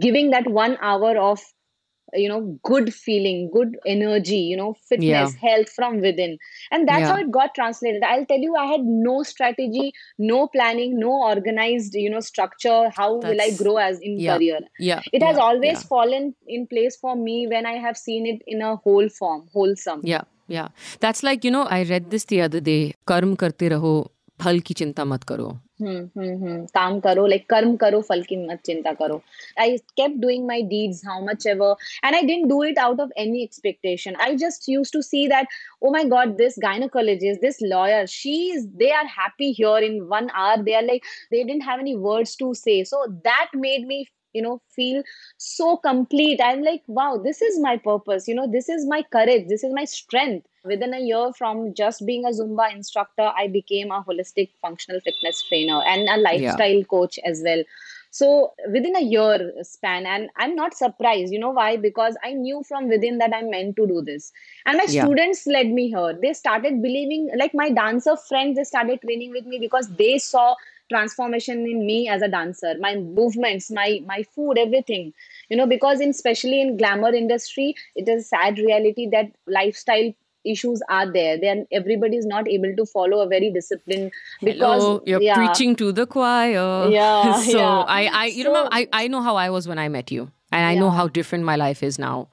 giving 0.00 0.30
that 0.30 0.48
one 0.50 0.76
hour 0.80 1.16
of 1.18 1.40
you 2.14 2.28
know 2.28 2.58
good 2.62 2.92
feeling 2.94 3.50
good 3.52 3.76
energy 3.86 4.36
you 4.36 4.56
know 4.56 4.74
fitness 4.88 5.34
yeah. 5.34 5.48
health 5.48 5.70
from 5.70 6.00
within. 6.00 6.38
And 6.70 6.88
that's 6.88 7.00
yeah. 7.00 7.08
how 7.08 7.16
it 7.16 7.30
got 7.30 7.54
translated. 7.54 8.02
I'll 8.02 8.26
tell 8.26 8.38
you 8.38 8.56
i 8.56 8.66
had 8.66 8.82
no 8.82 9.22
strategy 9.22 9.92
no 10.18 10.46
planning 10.46 10.98
no 10.98 11.10
organized 11.10 11.94
you 11.94 12.10
know 12.10 12.20
structure 12.20 12.90
how 12.96 13.20
that's, 13.20 13.32
will 13.32 13.40
i 13.40 13.50
grow 13.56 13.76
as 13.76 14.00
in 14.00 14.18
yeah, 14.18 14.36
career. 14.36 14.60
Yeah. 14.78 15.02
It 15.12 15.22
has 15.22 15.36
always 15.36 15.82
fallen 15.82 16.34
in 16.46 16.66
place 16.66 16.96
for 16.96 17.16
me 17.16 17.46
when 17.46 17.66
i 17.66 17.72
have 17.72 17.96
seen 17.96 18.26
it 18.26 18.42
in 18.46 18.62
a 18.62 18.76
whole 18.76 19.08
form 19.08 19.48
wholesome. 19.52 20.00
Yeah. 20.04 20.22
Yeah. 20.48 20.68
That's 21.00 21.22
like 21.22 21.44
you 21.44 21.50
know 21.50 21.64
i 21.64 21.82
read 21.84 22.10
this 22.10 22.24
the 22.26 22.42
other 22.42 22.60
day 22.60 22.94
karm 23.06 23.36
karte 23.36 23.68
raho 23.76 23.92
phal 24.38 24.60
ki 24.70 24.74
chinta 24.74 25.06
mat 25.06 25.26
karo. 25.26 25.60
Hmm, 25.82 26.02
hmm, 26.14 26.34
hmm. 26.40 26.58
Kaam 26.76 27.02
karo, 27.04 27.22
like 27.24 27.46
karm 27.52 27.76
karo, 27.78 28.02
fal 28.02 28.22
ki 28.22 28.36
mat 28.36 28.62
chinta. 28.68 29.22
I 29.58 29.80
kept 29.96 30.20
doing 30.20 30.46
my 30.46 30.60
deeds, 30.62 31.02
how 31.04 31.20
much 31.24 31.44
ever, 31.44 31.74
and 32.04 32.14
I 32.14 32.20
didn't 32.22 32.48
do 32.48 32.62
it 32.62 32.78
out 32.78 33.00
of 33.00 33.10
any 33.16 33.42
expectation. 33.42 34.14
I 34.20 34.36
just 34.36 34.68
used 34.68 34.92
to 34.92 35.02
see 35.02 35.26
that, 35.26 35.48
oh 35.82 35.90
my 35.90 36.04
god, 36.04 36.38
this 36.38 36.56
gynecologist, 36.66 37.40
this 37.40 37.60
lawyer, 37.60 38.06
she's 38.06 38.68
they 38.84 38.92
are 38.92 39.06
happy 39.06 39.50
here 39.50 39.78
in 39.78 40.08
one 40.08 40.30
hour. 40.34 40.62
They 40.62 40.76
are 40.76 40.86
like 40.92 41.02
they 41.32 41.42
didn't 41.42 41.62
have 41.72 41.80
any 41.80 41.96
words 41.96 42.36
to 42.36 42.54
say, 42.54 42.84
so 42.84 43.04
that 43.24 43.50
made 43.54 43.86
me 43.86 44.06
you 44.32 44.42
know 44.42 44.60
feel 44.74 45.02
so 45.36 45.76
complete. 45.76 46.40
I'm 46.42 46.62
like 46.62 46.82
wow 46.86 47.20
this 47.22 47.42
is 47.42 47.58
my 47.60 47.76
purpose. 47.76 48.28
You 48.28 48.34
know 48.34 48.50
this 48.50 48.68
is 48.68 48.86
my 48.86 49.02
courage. 49.12 49.48
This 49.48 49.64
is 49.64 49.72
my 49.72 49.84
strength. 49.84 50.46
Within 50.64 50.94
a 50.94 51.00
year 51.00 51.32
from 51.36 51.74
just 51.74 52.06
being 52.06 52.24
a 52.24 52.30
zumba 52.30 52.72
instructor 52.74 53.30
i 53.36 53.46
became 53.48 53.90
a 53.90 54.02
holistic 54.02 54.50
functional 54.60 55.00
fitness 55.00 55.42
trainer 55.48 55.80
and 55.86 56.08
a 56.08 56.16
lifestyle 56.18 56.84
coach 56.84 57.18
as 57.24 57.42
well. 57.44 57.62
So 58.10 58.52
within 58.72 58.96
a 58.96 59.00
year 59.02 59.52
span 59.62 60.06
and 60.06 60.30
i'm 60.36 60.54
not 60.54 60.74
surprised. 60.74 61.32
You 61.32 61.38
know 61.38 61.50
why? 61.50 61.76
Because 61.76 62.16
i 62.24 62.32
knew 62.32 62.62
from 62.68 62.88
within 62.88 63.18
that 63.18 63.34
i'm 63.34 63.50
meant 63.50 63.76
to 63.76 63.86
do 63.86 64.02
this. 64.02 64.32
And 64.66 64.78
my 64.78 64.86
Yeah. 64.86 65.10
students 65.10 65.46
led 65.46 65.68
me 65.68 65.88
here. 65.88 66.18
They 66.20 66.32
started 66.34 66.82
believing 66.82 67.30
like 67.36 67.54
my 67.54 67.70
dancer 67.70 68.16
friends 68.16 68.56
they 68.56 68.64
started 68.64 69.00
training 69.02 69.30
with 69.32 69.46
me 69.46 69.58
because 69.58 69.88
they 69.96 70.18
saw 70.18 70.54
transformation 70.90 71.66
in 71.66 71.86
me 71.86 72.08
as 72.08 72.22
a 72.22 72.28
dancer 72.28 72.74
my 72.80 72.94
movements 72.96 73.70
my 73.70 74.00
my 74.06 74.22
food 74.34 74.58
everything 74.58 75.12
you 75.48 75.56
know 75.56 75.66
because 75.66 76.00
in 76.00 76.10
especially 76.10 76.60
in 76.60 76.76
glamour 76.76 77.14
industry 77.14 77.74
it 77.96 78.08
is 78.08 78.24
a 78.24 78.28
sad 78.28 78.58
reality 78.58 79.08
that 79.10 79.26
lifestyle 79.46 80.12
issues 80.44 80.82
are 80.88 81.10
there 81.12 81.38
then 81.40 81.66
everybody 81.70 82.16
is 82.16 82.26
not 82.26 82.48
able 82.48 82.74
to 82.76 82.84
follow 82.84 83.20
a 83.20 83.28
very 83.28 83.50
disciplined 83.50 84.10
because 84.42 84.82
Hello, 84.82 85.02
you're 85.06 85.22
yeah, 85.22 85.36
preaching 85.36 85.76
to 85.76 85.92
the 85.92 86.04
choir. 86.04 86.90
Yeah, 86.90 87.36
so 87.40 87.58
yeah. 87.58 87.84
I, 87.86 88.06
I, 88.06 88.24
you 88.26 88.42
So- 88.42 88.48
remember, 88.48 88.68
I, 88.72 88.88
I 88.92 89.06
know 89.06 89.22
how 89.22 89.36
I 89.36 89.50
was 89.50 89.68
when 89.68 89.78
I 89.78 89.88
met 89.88 90.10
you, 90.10 90.32
and 90.50 90.66
I 90.66 90.74
know 90.74 90.90
how 90.90 91.06
different 91.06 91.44
my 91.44 91.54
life 91.54 91.80
is 91.84 91.96
now 91.96 92.28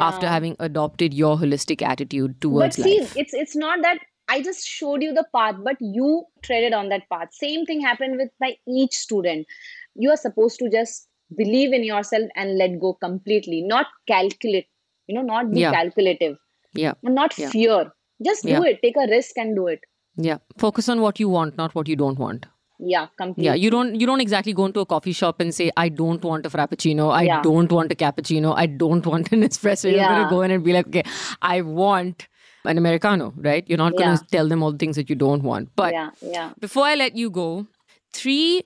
after 0.00 0.28
having 0.28 0.56
adopted 0.60 1.14
your 1.14 1.38
holistic 1.38 1.80
attitude 1.80 2.38
towards 2.42 2.76
but 2.76 2.84
see 2.84 3.00
life. 3.00 3.12
it's 3.16 3.32
it's 3.32 3.56
not 3.56 3.80
that 3.80 3.98
i 4.28 4.40
just 4.42 4.66
showed 4.66 5.02
you 5.02 5.12
the 5.12 5.24
path 5.36 5.56
but 5.64 5.76
you 5.80 6.24
treaded 6.42 6.72
on 6.72 6.88
that 6.90 7.02
path. 7.10 7.28
Same 7.32 7.64
thing 7.66 7.80
happened 7.80 8.16
with 8.16 8.30
my 8.40 8.54
each 8.68 8.94
student. 8.94 9.46
You 9.94 10.10
are 10.10 10.16
supposed 10.16 10.58
to 10.60 10.70
just 10.70 11.08
believe 11.36 11.72
in 11.72 11.84
yourself 11.84 12.28
and 12.36 12.56
let 12.58 12.78
go 12.80 12.94
completely. 12.94 13.60
Not 13.62 13.86
calculate 14.06 14.68
you 15.06 15.14
know 15.14 15.22
not 15.22 15.50
be 15.52 15.60
Yeah. 15.60 15.72
calculative. 15.72 16.36
Yeah, 16.74 16.94
not 17.02 17.38
Yeah. 17.38 17.50
fear. 17.50 17.92
Just 18.22 18.44
do 18.44 18.62
it. 18.64 18.80
Take 18.82 18.96
a 18.96 19.06
risk 19.10 19.36
and 19.44 19.54
do 19.56 19.66
it. 19.66 19.80
Yeah. 20.16 20.38
Focus 20.58 20.88
on 20.88 21.00
what 21.00 21.20
you 21.20 21.28
want, 21.28 21.56
not 21.58 21.74
what 21.74 21.88
you 21.88 21.96
don't 22.04 22.18
want. 22.26 22.46
yeah 22.92 23.04
completely 23.18 23.44
Yeah, 23.46 23.54
you 23.64 23.68
don't 23.72 23.98
you 24.02 24.06
don't 24.08 24.22
exactly 24.22 24.52
go 24.60 24.64
into 24.68 24.80
a 24.84 24.86
coffee 24.92 25.12
shop 25.18 25.40
and 25.42 25.54
say, 25.58 25.66
I 25.82 25.88
don't 25.98 26.24
want 26.28 26.46
a 26.48 26.50
frappuccino, 26.54 27.04
I 27.18 27.20
Yeah. 27.26 27.42
don't 27.44 27.74
want 27.76 27.92
a 27.94 27.96
cappuccino, 28.00 28.54
I 28.62 28.64
don't 28.82 29.06
want 29.12 29.30
an 29.36 29.44
espresso. 29.48 29.90
You're 29.92 30.08
gonna 30.12 30.28
go 30.32 30.40
in 30.46 30.54
and 30.56 30.64
be 30.68 30.72
like, 30.76 30.88
okay, 30.92 31.04
I 31.50 31.60
want 31.82 32.26
an 32.64 32.78
Americano, 32.78 33.32
right? 33.36 33.64
You're 33.68 33.78
not 33.78 33.96
gonna 33.96 34.12
Yeah. 34.12 34.26
tell 34.30 34.48
them 34.48 34.62
all 34.62 34.72
the 34.72 34.78
things 34.78 34.96
that 34.96 35.08
you 35.10 35.16
don't 35.16 35.42
want. 35.42 35.70
But 35.76 35.92
yeah 35.94 36.10
yeah 36.20 36.50
before 36.60 36.84
I 36.84 36.94
let 36.94 37.16
you 37.16 37.30
go, 37.30 37.66
three 38.12 38.62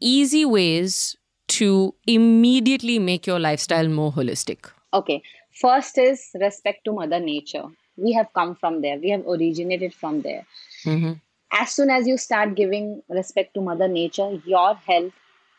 easy 0.00 0.44
ways 0.44 1.16
to 1.48 1.94
immediately 2.06 2.98
make 2.98 3.26
your 3.26 3.38
lifestyle 3.38 3.88
more 3.88 4.12
holistic. 4.12 4.70
Okay. 4.92 5.22
First 5.52 5.98
is 5.98 6.30
respect 6.34 6.84
to 6.84 6.92
Mother 6.92 7.18
Nature. 7.20 7.64
We 7.96 8.12
have 8.12 8.32
come 8.32 8.54
from 8.54 8.80
there. 8.82 8.98
We 8.98 9.10
have 9.10 9.26
originated 9.26 9.94
from 9.94 10.22
there. 10.22 10.46
hmm 10.84 11.12
As 11.52 11.70
soon 11.72 11.90
as 11.90 12.06
you 12.06 12.16
start 12.16 12.54
giving 12.54 13.02
respect 13.08 13.54
to 13.54 13.60
Mother 13.60 13.88
Nature, 13.88 14.40
your 14.46 14.74
health 14.74 15.12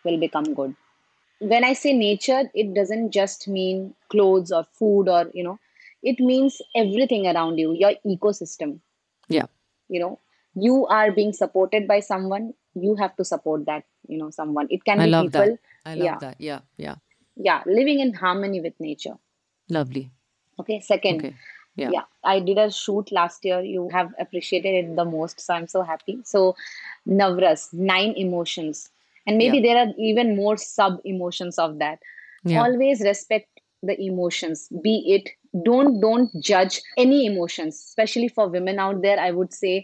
will 0.03 0.17
become 0.19 0.53
good. 0.53 0.75
When 1.39 1.63
I 1.63 1.73
say 1.73 1.93
nature, 1.93 2.49
it 2.53 2.73
doesn't 2.73 3.11
just 3.11 3.47
mean 3.47 3.95
clothes 4.09 4.51
or 4.51 4.63
food 4.65 5.09
or, 5.09 5.29
you 5.33 5.43
know, 5.43 5.59
it 6.03 6.19
means 6.19 6.61
everything 6.75 7.27
around 7.27 7.57
you, 7.57 7.73
your 7.73 7.93
ecosystem. 8.05 8.79
Yeah. 9.27 9.45
You 9.87 9.99
know, 9.99 10.19
you 10.55 10.85
are 10.87 11.11
being 11.11 11.33
supported 11.33 11.87
by 11.87 11.99
someone, 11.99 12.53
you 12.75 12.95
have 12.95 13.15
to 13.17 13.25
support 13.25 13.65
that, 13.65 13.83
you 14.07 14.17
know, 14.17 14.29
someone. 14.29 14.67
It 14.69 14.83
can 14.85 14.99
I 14.99 15.05
be 15.05 15.11
love 15.11 15.25
people. 15.25 15.41
that. 15.45 15.59
I 15.85 15.95
love 15.95 16.05
Yeah. 16.05 16.17
that. 16.19 16.35
Yeah, 16.39 16.59
yeah. 16.77 16.95
Yeah, 17.35 17.63
living 17.65 17.99
in 17.99 18.13
harmony 18.13 18.59
with 18.61 18.73
nature. 18.79 19.17
Lovely. 19.69 20.11
Okay. 20.59 20.79
Second, 20.81 21.17
Okay. 21.25 21.35
Yeah. 21.75 21.91
yeah 21.93 22.03
i 22.25 22.39
did 22.41 22.57
a 22.57 22.69
shoot 22.69 23.09
last 23.17 23.45
year 23.45 23.61
you 23.61 23.87
have 23.89 24.13
appreciated 24.19 24.73
it 24.79 24.95
the 24.97 25.05
most 25.05 25.39
so 25.39 25.53
i'm 25.53 25.67
so 25.73 25.81
happy 25.81 26.15
so 26.25 26.53
navras 27.07 27.71
nine 27.71 28.13
emotions 28.17 28.89
and 29.25 29.37
maybe 29.37 29.61
there 29.61 29.77
are 29.77 29.93
even 29.97 30.35
more 30.35 30.57
sub 30.57 30.99
emotions 31.05 31.57
of 31.57 31.77
that 31.79 31.99
Yeah. 32.43 32.61
always 32.63 33.01
respect 33.01 33.61
the 33.81 33.95
emotions 34.07 34.67
be 34.87 34.95
it 35.15 35.29
don't 35.65 35.99
don't 35.99 36.29
judge 36.41 36.81
any 36.97 37.25
emotions 37.25 37.75
especially 37.75 38.27
for 38.27 38.47
women 38.47 38.79
out 38.79 39.01
there 39.01 39.19
i 39.19 39.31
would 39.31 39.53
say 39.53 39.83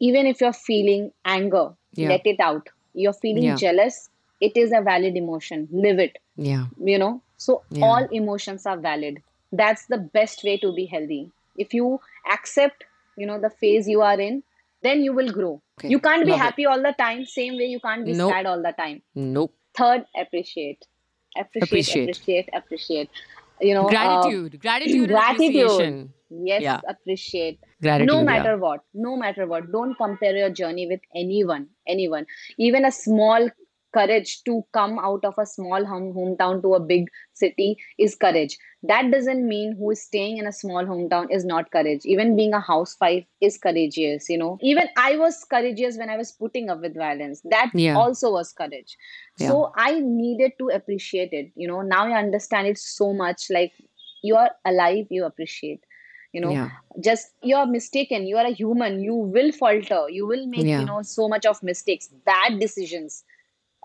even 0.00 0.26
if 0.26 0.40
you're 0.40 0.52
feeling 0.68 1.10
anger 1.24 1.64
Yeah. 1.94 2.08
let 2.10 2.26
it 2.26 2.40
out 2.40 2.68
you're 2.94 3.18
feeling 3.24 3.44
Yeah. 3.48 3.56
jealous 3.56 4.08
it 4.40 4.56
is 4.56 4.72
a 4.72 4.80
valid 4.80 5.16
emotion 5.16 5.68
live 5.70 5.98
it 5.98 6.16
Yeah. 6.36 6.66
you 6.92 6.98
know 6.98 7.12
so 7.36 7.62
Yeah. 7.70 7.84
all 7.88 8.08
emotions 8.20 8.66
are 8.66 8.78
valid 8.78 9.22
that's 9.52 9.86
the 9.86 9.98
best 10.18 10.44
way 10.44 10.56
to 10.64 10.72
be 10.80 10.86
healthy 10.86 11.22
if 11.56 11.74
you 11.74 12.00
accept 12.38 12.84
you 13.16 13.26
know 13.26 13.38
the 13.40 13.50
phase 13.50 13.88
you 13.88 14.02
are 14.02 14.18
in 14.28 14.42
then 14.82 15.02
you 15.02 15.12
will 15.12 15.30
grow 15.38 15.52
Okay. 15.78 15.88
you 15.94 16.00
can't 16.00 16.24
be 16.24 16.32
Love 16.32 16.40
it. 16.40 16.44
happy 16.44 16.66
all 16.66 16.82
the 16.82 16.94
time 16.98 17.24
same 17.26 17.56
way 17.56 17.66
you 17.76 17.80
can't 17.80 18.04
be 18.04 18.14
Nope. 18.14 18.32
sad 18.32 18.46
all 18.46 18.62
the 18.62 18.72
time 18.82 19.02
Nope. 19.14 19.54
third 19.74 20.04
appreciate 20.24 20.86
appreciate 21.36 21.62
Appreciate. 21.68 22.02
appreciate 22.02 22.48
appreciate, 22.54 23.10
you 23.60 23.74
know 23.74 23.86
uh, 23.86 23.90
Gratitude. 23.90 24.60
Gratitude. 24.60 25.10
and 25.10 25.10
gratitude. 25.10 25.66
appreciation. 25.66 26.12
yes 26.30 26.62
Yeah. 26.62 26.80
appreciate 26.88 27.60
Gratitude. 27.82 28.08
no 28.12 28.18
yeah. 28.18 28.24
matter 28.24 28.56
what 28.58 28.80
no 28.94 29.16
matter 29.16 29.46
what 29.46 29.70
don't 29.72 29.94
compare 29.96 30.36
your 30.36 30.50
journey 30.50 30.86
with 30.86 31.00
anyone 31.14 31.68
anyone 31.86 32.26
even 32.58 32.84
a 32.84 32.92
small 32.92 33.48
courage 33.96 34.42
to 34.44 34.64
come 34.72 34.98
out 34.98 35.24
of 35.24 35.34
a 35.38 35.46
small 35.46 35.84
home, 35.84 36.12
hometown 36.14 36.62
to 36.62 36.74
a 36.74 36.80
big 36.80 37.08
city 37.32 37.76
is 37.98 38.14
courage. 38.14 38.56
That 38.82 39.10
doesn't 39.10 39.46
mean 39.48 39.76
who 39.78 39.90
is 39.90 40.02
staying 40.02 40.38
in 40.38 40.46
a 40.46 40.52
small 40.52 40.84
hometown 40.84 41.26
is 41.30 41.44
not 41.44 41.70
courage. 41.70 42.02
Even 42.04 42.36
being 42.36 42.52
a 42.54 42.60
housewife 42.60 43.24
is 43.40 43.58
courageous 43.58 44.28
you 44.28 44.38
know. 44.38 44.58
Even 44.62 44.88
i 44.96 45.16
was 45.16 45.44
courageous 45.54 45.96
when 45.98 46.10
i 46.10 46.16
was 46.16 46.32
putting 46.32 46.70
up 46.70 46.80
with 46.80 46.94
violence. 46.96 47.42
That 47.56 47.70
Yeah. 47.74 47.96
also 47.96 48.32
was 48.32 48.52
courage. 48.52 48.96
So 49.36 49.72
i 49.76 50.00
needed 50.00 50.52
to 50.58 50.68
appreciate 50.80 51.32
it 51.32 51.52
you 51.56 51.68
know. 51.68 51.82
Now 51.82 52.06
i 52.06 52.18
understand 52.18 52.66
it 52.68 52.78
so 52.78 53.12
much 53.12 53.46
like 53.50 53.72
you 54.22 54.36
are 54.36 54.50
alive 54.64 55.06
you 55.10 55.24
appreciate 55.24 55.80
you 56.32 56.40
know. 56.40 56.52
Yeah. 56.52 56.70
just 57.02 57.28
you're 57.42 57.66
mistaken. 57.66 58.26
You 58.26 58.36
are 58.38 58.46
a 58.46 58.50
human. 58.50 59.00
You 59.02 59.14
will 59.14 59.52
falter. 59.52 60.08
You 60.10 60.26
will 60.26 60.46
make 60.46 60.66
Yeah. 60.66 60.78
you 60.78 60.86
know 60.86 61.02
so 61.02 61.28
much 61.28 61.46
of 61.46 61.62
mistakes. 61.62 62.08
Bad 62.24 62.58
decisions 62.60 63.24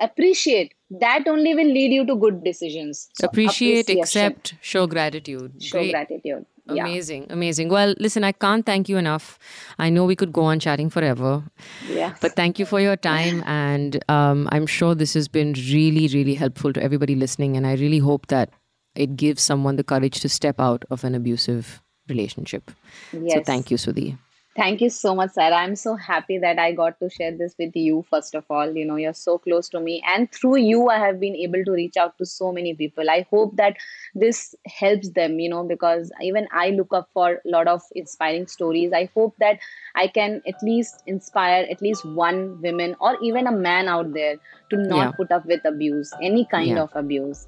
appreciate 0.01 0.73
that 1.03 1.27
only 1.33 1.55
will 1.55 1.71
lead 1.79 1.91
you 1.97 2.05
to 2.05 2.15
good 2.15 2.43
decisions 2.43 3.09
So 3.19 3.27
Appreciate, 3.27 3.89
accept, 3.89 4.55
show 4.61 4.87
gratitude. 4.87 5.53
show 5.63 5.77
Great. 5.79 5.91
gratitude 5.91 6.45
yeah 6.69 6.85
Amazing, 6.85 7.25
amazing. 7.29 7.69
Well, 7.69 7.95
listen, 8.05 8.23
I 8.23 8.31
can't 8.31 8.65
thank 8.65 8.87
you 8.87 8.97
enough. 8.97 9.39
I 9.79 9.89
know 9.89 10.05
we 10.05 10.15
could 10.15 10.31
go 10.31 10.43
on 10.43 10.59
chatting 10.59 10.89
forever, 10.89 11.43
yeah 11.89 12.13
but 12.21 12.35
thank 12.35 12.59
you 12.59 12.65
for 12.65 12.79
your 12.79 12.95
time. 12.95 13.43
And 13.45 13.97
um, 14.09 14.47
I'm 14.51 14.67
sure 14.67 14.93
this 14.95 15.13
has 15.15 15.27
been 15.27 15.53
really, 15.53 16.07
really 16.13 16.35
helpful 16.35 16.71
to 16.73 16.83
everybody 16.83 17.15
listening. 17.15 17.57
And 17.57 17.65
I 17.67 17.73
really 17.75 17.99
hope 17.99 18.27
that 18.27 18.51
it 18.95 19.15
gives 19.15 19.41
someone 19.41 19.75
the 19.75 19.83
courage 19.83 20.19
to 20.21 20.29
step 20.29 20.59
out 20.59 20.85
of 20.91 21.03
an 21.03 21.15
abusive 21.15 21.81
relationship. 22.09 22.71
So 23.11 23.41
thank 23.43 23.71
you, 23.71 23.77
Sudhi. 23.77 24.17
Thank 24.53 24.81
you 24.81 24.89
so 24.89 25.15
much, 25.15 25.31
Sarah. 25.31 25.55
I'm 25.55 25.77
so 25.77 25.95
happy 25.95 26.37
that 26.39 26.59
I 26.59 26.73
got 26.73 26.99
to 26.99 27.09
share 27.09 27.31
this 27.31 27.55
with 27.57 27.73
you, 27.73 28.05
first 28.09 28.35
of 28.35 28.43
all. 28.49 28.75
You 28.75 28.83
know, 28.83 28.97
you're 28.97 29.13
so 29.13 29.37
close 29.37 29.69
to 29.69 29.79
me. 29.79 30.03
And 30.05 30.29
through 30.29 30.57
you, 30.57 30.89
I 30.89 30.99
have 30.99 31.21
been 31.21 31.37
able 31.37 31.63
to 31.63 31.71
reach 31.71 31.95
out 31.95 32.17
to 32.17 32.25
so 32.25 32.51
many 32.51 32.73
people. 32.73 33.09
I 33.09 33.25
hope 33.31 33.55
that 33.55 33.77
this 34.13 34.53
helps 34.67 35.09
them, 35.11 35.39
you 35.39 35.49
know, 35.49 35.63
because 35.63 36.11
even 36.21 36.49
I 36.51 36.71
look 36.71 36.93
up 36.93 37.09
for 37.13 37.35
a 37.45 37.49
lot 37.49 37.69
of 37.69 37.81
inspiring 37.95 38.47
stories. 38.47 38.91
I 38.91 39.09
hope 39.15 39.35
that 39.39 39.59
I 39.95 40.07
can 40.07 40.41
at 40.45 40.61
least 40.61 41.01
inspire 41.07 41.65
at 41.71 41.81
least 41.81 42.03
one 42.03 42.61
woman 42.61 42.97
or 42.99 43.17
even 43.23 43.47
a 43.47 43.53
man 43.53 43.87
out 43.87 44.13
there 44.13 44.35
to 44.69 44.75
not 44.75 44.97
Yeah. 44.97 45.11
put 45.11 45.31
up 45.31 45.45
with 45.45 45.63
abuse, 45.63 46.11
any 46.21 46.43
kind 46.43 46.71
Yeah. 46.71 46.81
of 46.81 46.89
abuse. 46.93 47.47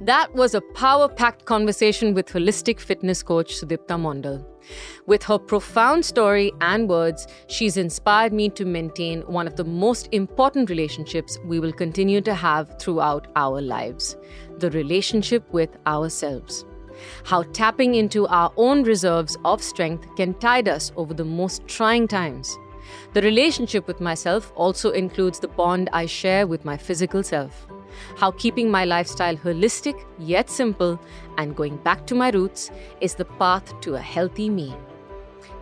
That 0.00 0.34
was 0.34 0.54
a 0.54 0.60
power 0.60 1.08
packed 1.08 1.44
conversation 1.44 2.14
with 2.14 2.26
holistic 2.26 2.80
fitness 2.80 3.22
coach 3.22 3.54
Sudipta 3.54 3.98
Mondal. 3.98 4.44
With 5.06 5.22
her 5.24 5.38
profound 5.38 6.04
story 6.04 6.52
and 6.60 6.88
words, 6.88 7.26
she's 7.46 7.76
inspired 7.76 8.32
me 8.32 8.48
to 8.50 8.64
maintain 8.64 9.22
one 9.22 9.46
of 9.46 9.56
the 9.56 9.64
most 9.64 10.08
important 10.12 10.70
relationships 10.70 11.38
we 11.44 11.60
will 11.60 11.72
continue 11.72 12.20
to 12.20 12.34
have 12.34 12.78
throughout 12.78 13.28
our 13.36 13.60
lives 13.60 14.16
the 14.58 14.70
relationship 14.72 15.44
with 15.52 15.70
ourselves. 15.86 16.64
How 17.24 17.44
tapping 17.44 17.94
into 17.94 18.26
our 18.26 18.52
own 18.56 18.82
reserves 18.82 19.36
of 19.44 19.62
strength 19.62 20.06
can 20.16 20.34
tide 20.34 20.68
us 20.68 20.92
over 20.96 21.14
the 21.14 21.24
most 21.24 21.66
trying 21.68 22.08
times. 22.08 22.58
The 23.12 23.22
relationship 23.22 23.86
with 23.86 24.00
myself 24.00 24.52
also 24.56 24.90
includes 24.90 25.38
the 25.38 25.48
bond 25.48 25.90
I 25.92 26.06
share 26.06 26.46
with 26.46 26.64
my 26.64 26.76
physical 26.76 27.22
self. 27.22 27.66
How 28.16 28.30
keeping 28.32 28.70
my 28.70 28.84
lifestyle 28.84 29.36
holistic 29.36 30.04
yet 30.18 30.50
simple 30.50 31.00
and 31.36 31.56
going 31.56 31.76
back 31.78 32.06
to 32.06 32.14
my 32.14 32.30
roots 32.30 32.70
is 33.00 33.14
the 33.14 33.24
path 33.24 33.80
to 33.80 33.94
a 33.94 34.00
healthy 34.00 34.50
me. 34.50 34.74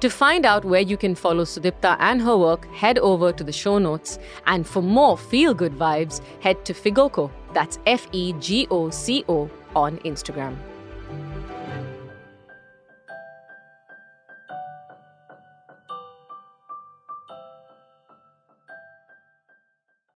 To 0.01 0.11
find 0.11 0.45
out 0.45 0.65
where 0.65 0.83
you 0.83 0.97
can 0.97 1.15
follow 1.15 1.45
Sudipta 1.45 1.97
and 2.01 2.21
her 2.21 2.37
work, 2.37 2.67
head 2.75 2.99
over 2.99 3.33
to 3.33 3.43
the 3.43 3.53
show 3.53 3.79
notes. 3.79 4.19
And 4.47 4.67
for 4.67 4.83
more 4.83 5.17
feel 5.17 5.55
good 5.55 5.73
vibes, 5.73 6.21
head 6.41 6.65
to 6.67 6.75
Fegoco, 6.75 7.31
that's 7.55 7.79
F 7.87 8.07
E 8.13 8.35
G 8.35 8.67
O 8.71 8.91
C 8.91 9.25
O, 9.29 9.51
on 9.75 9.99
Instagram. 9.99 10.57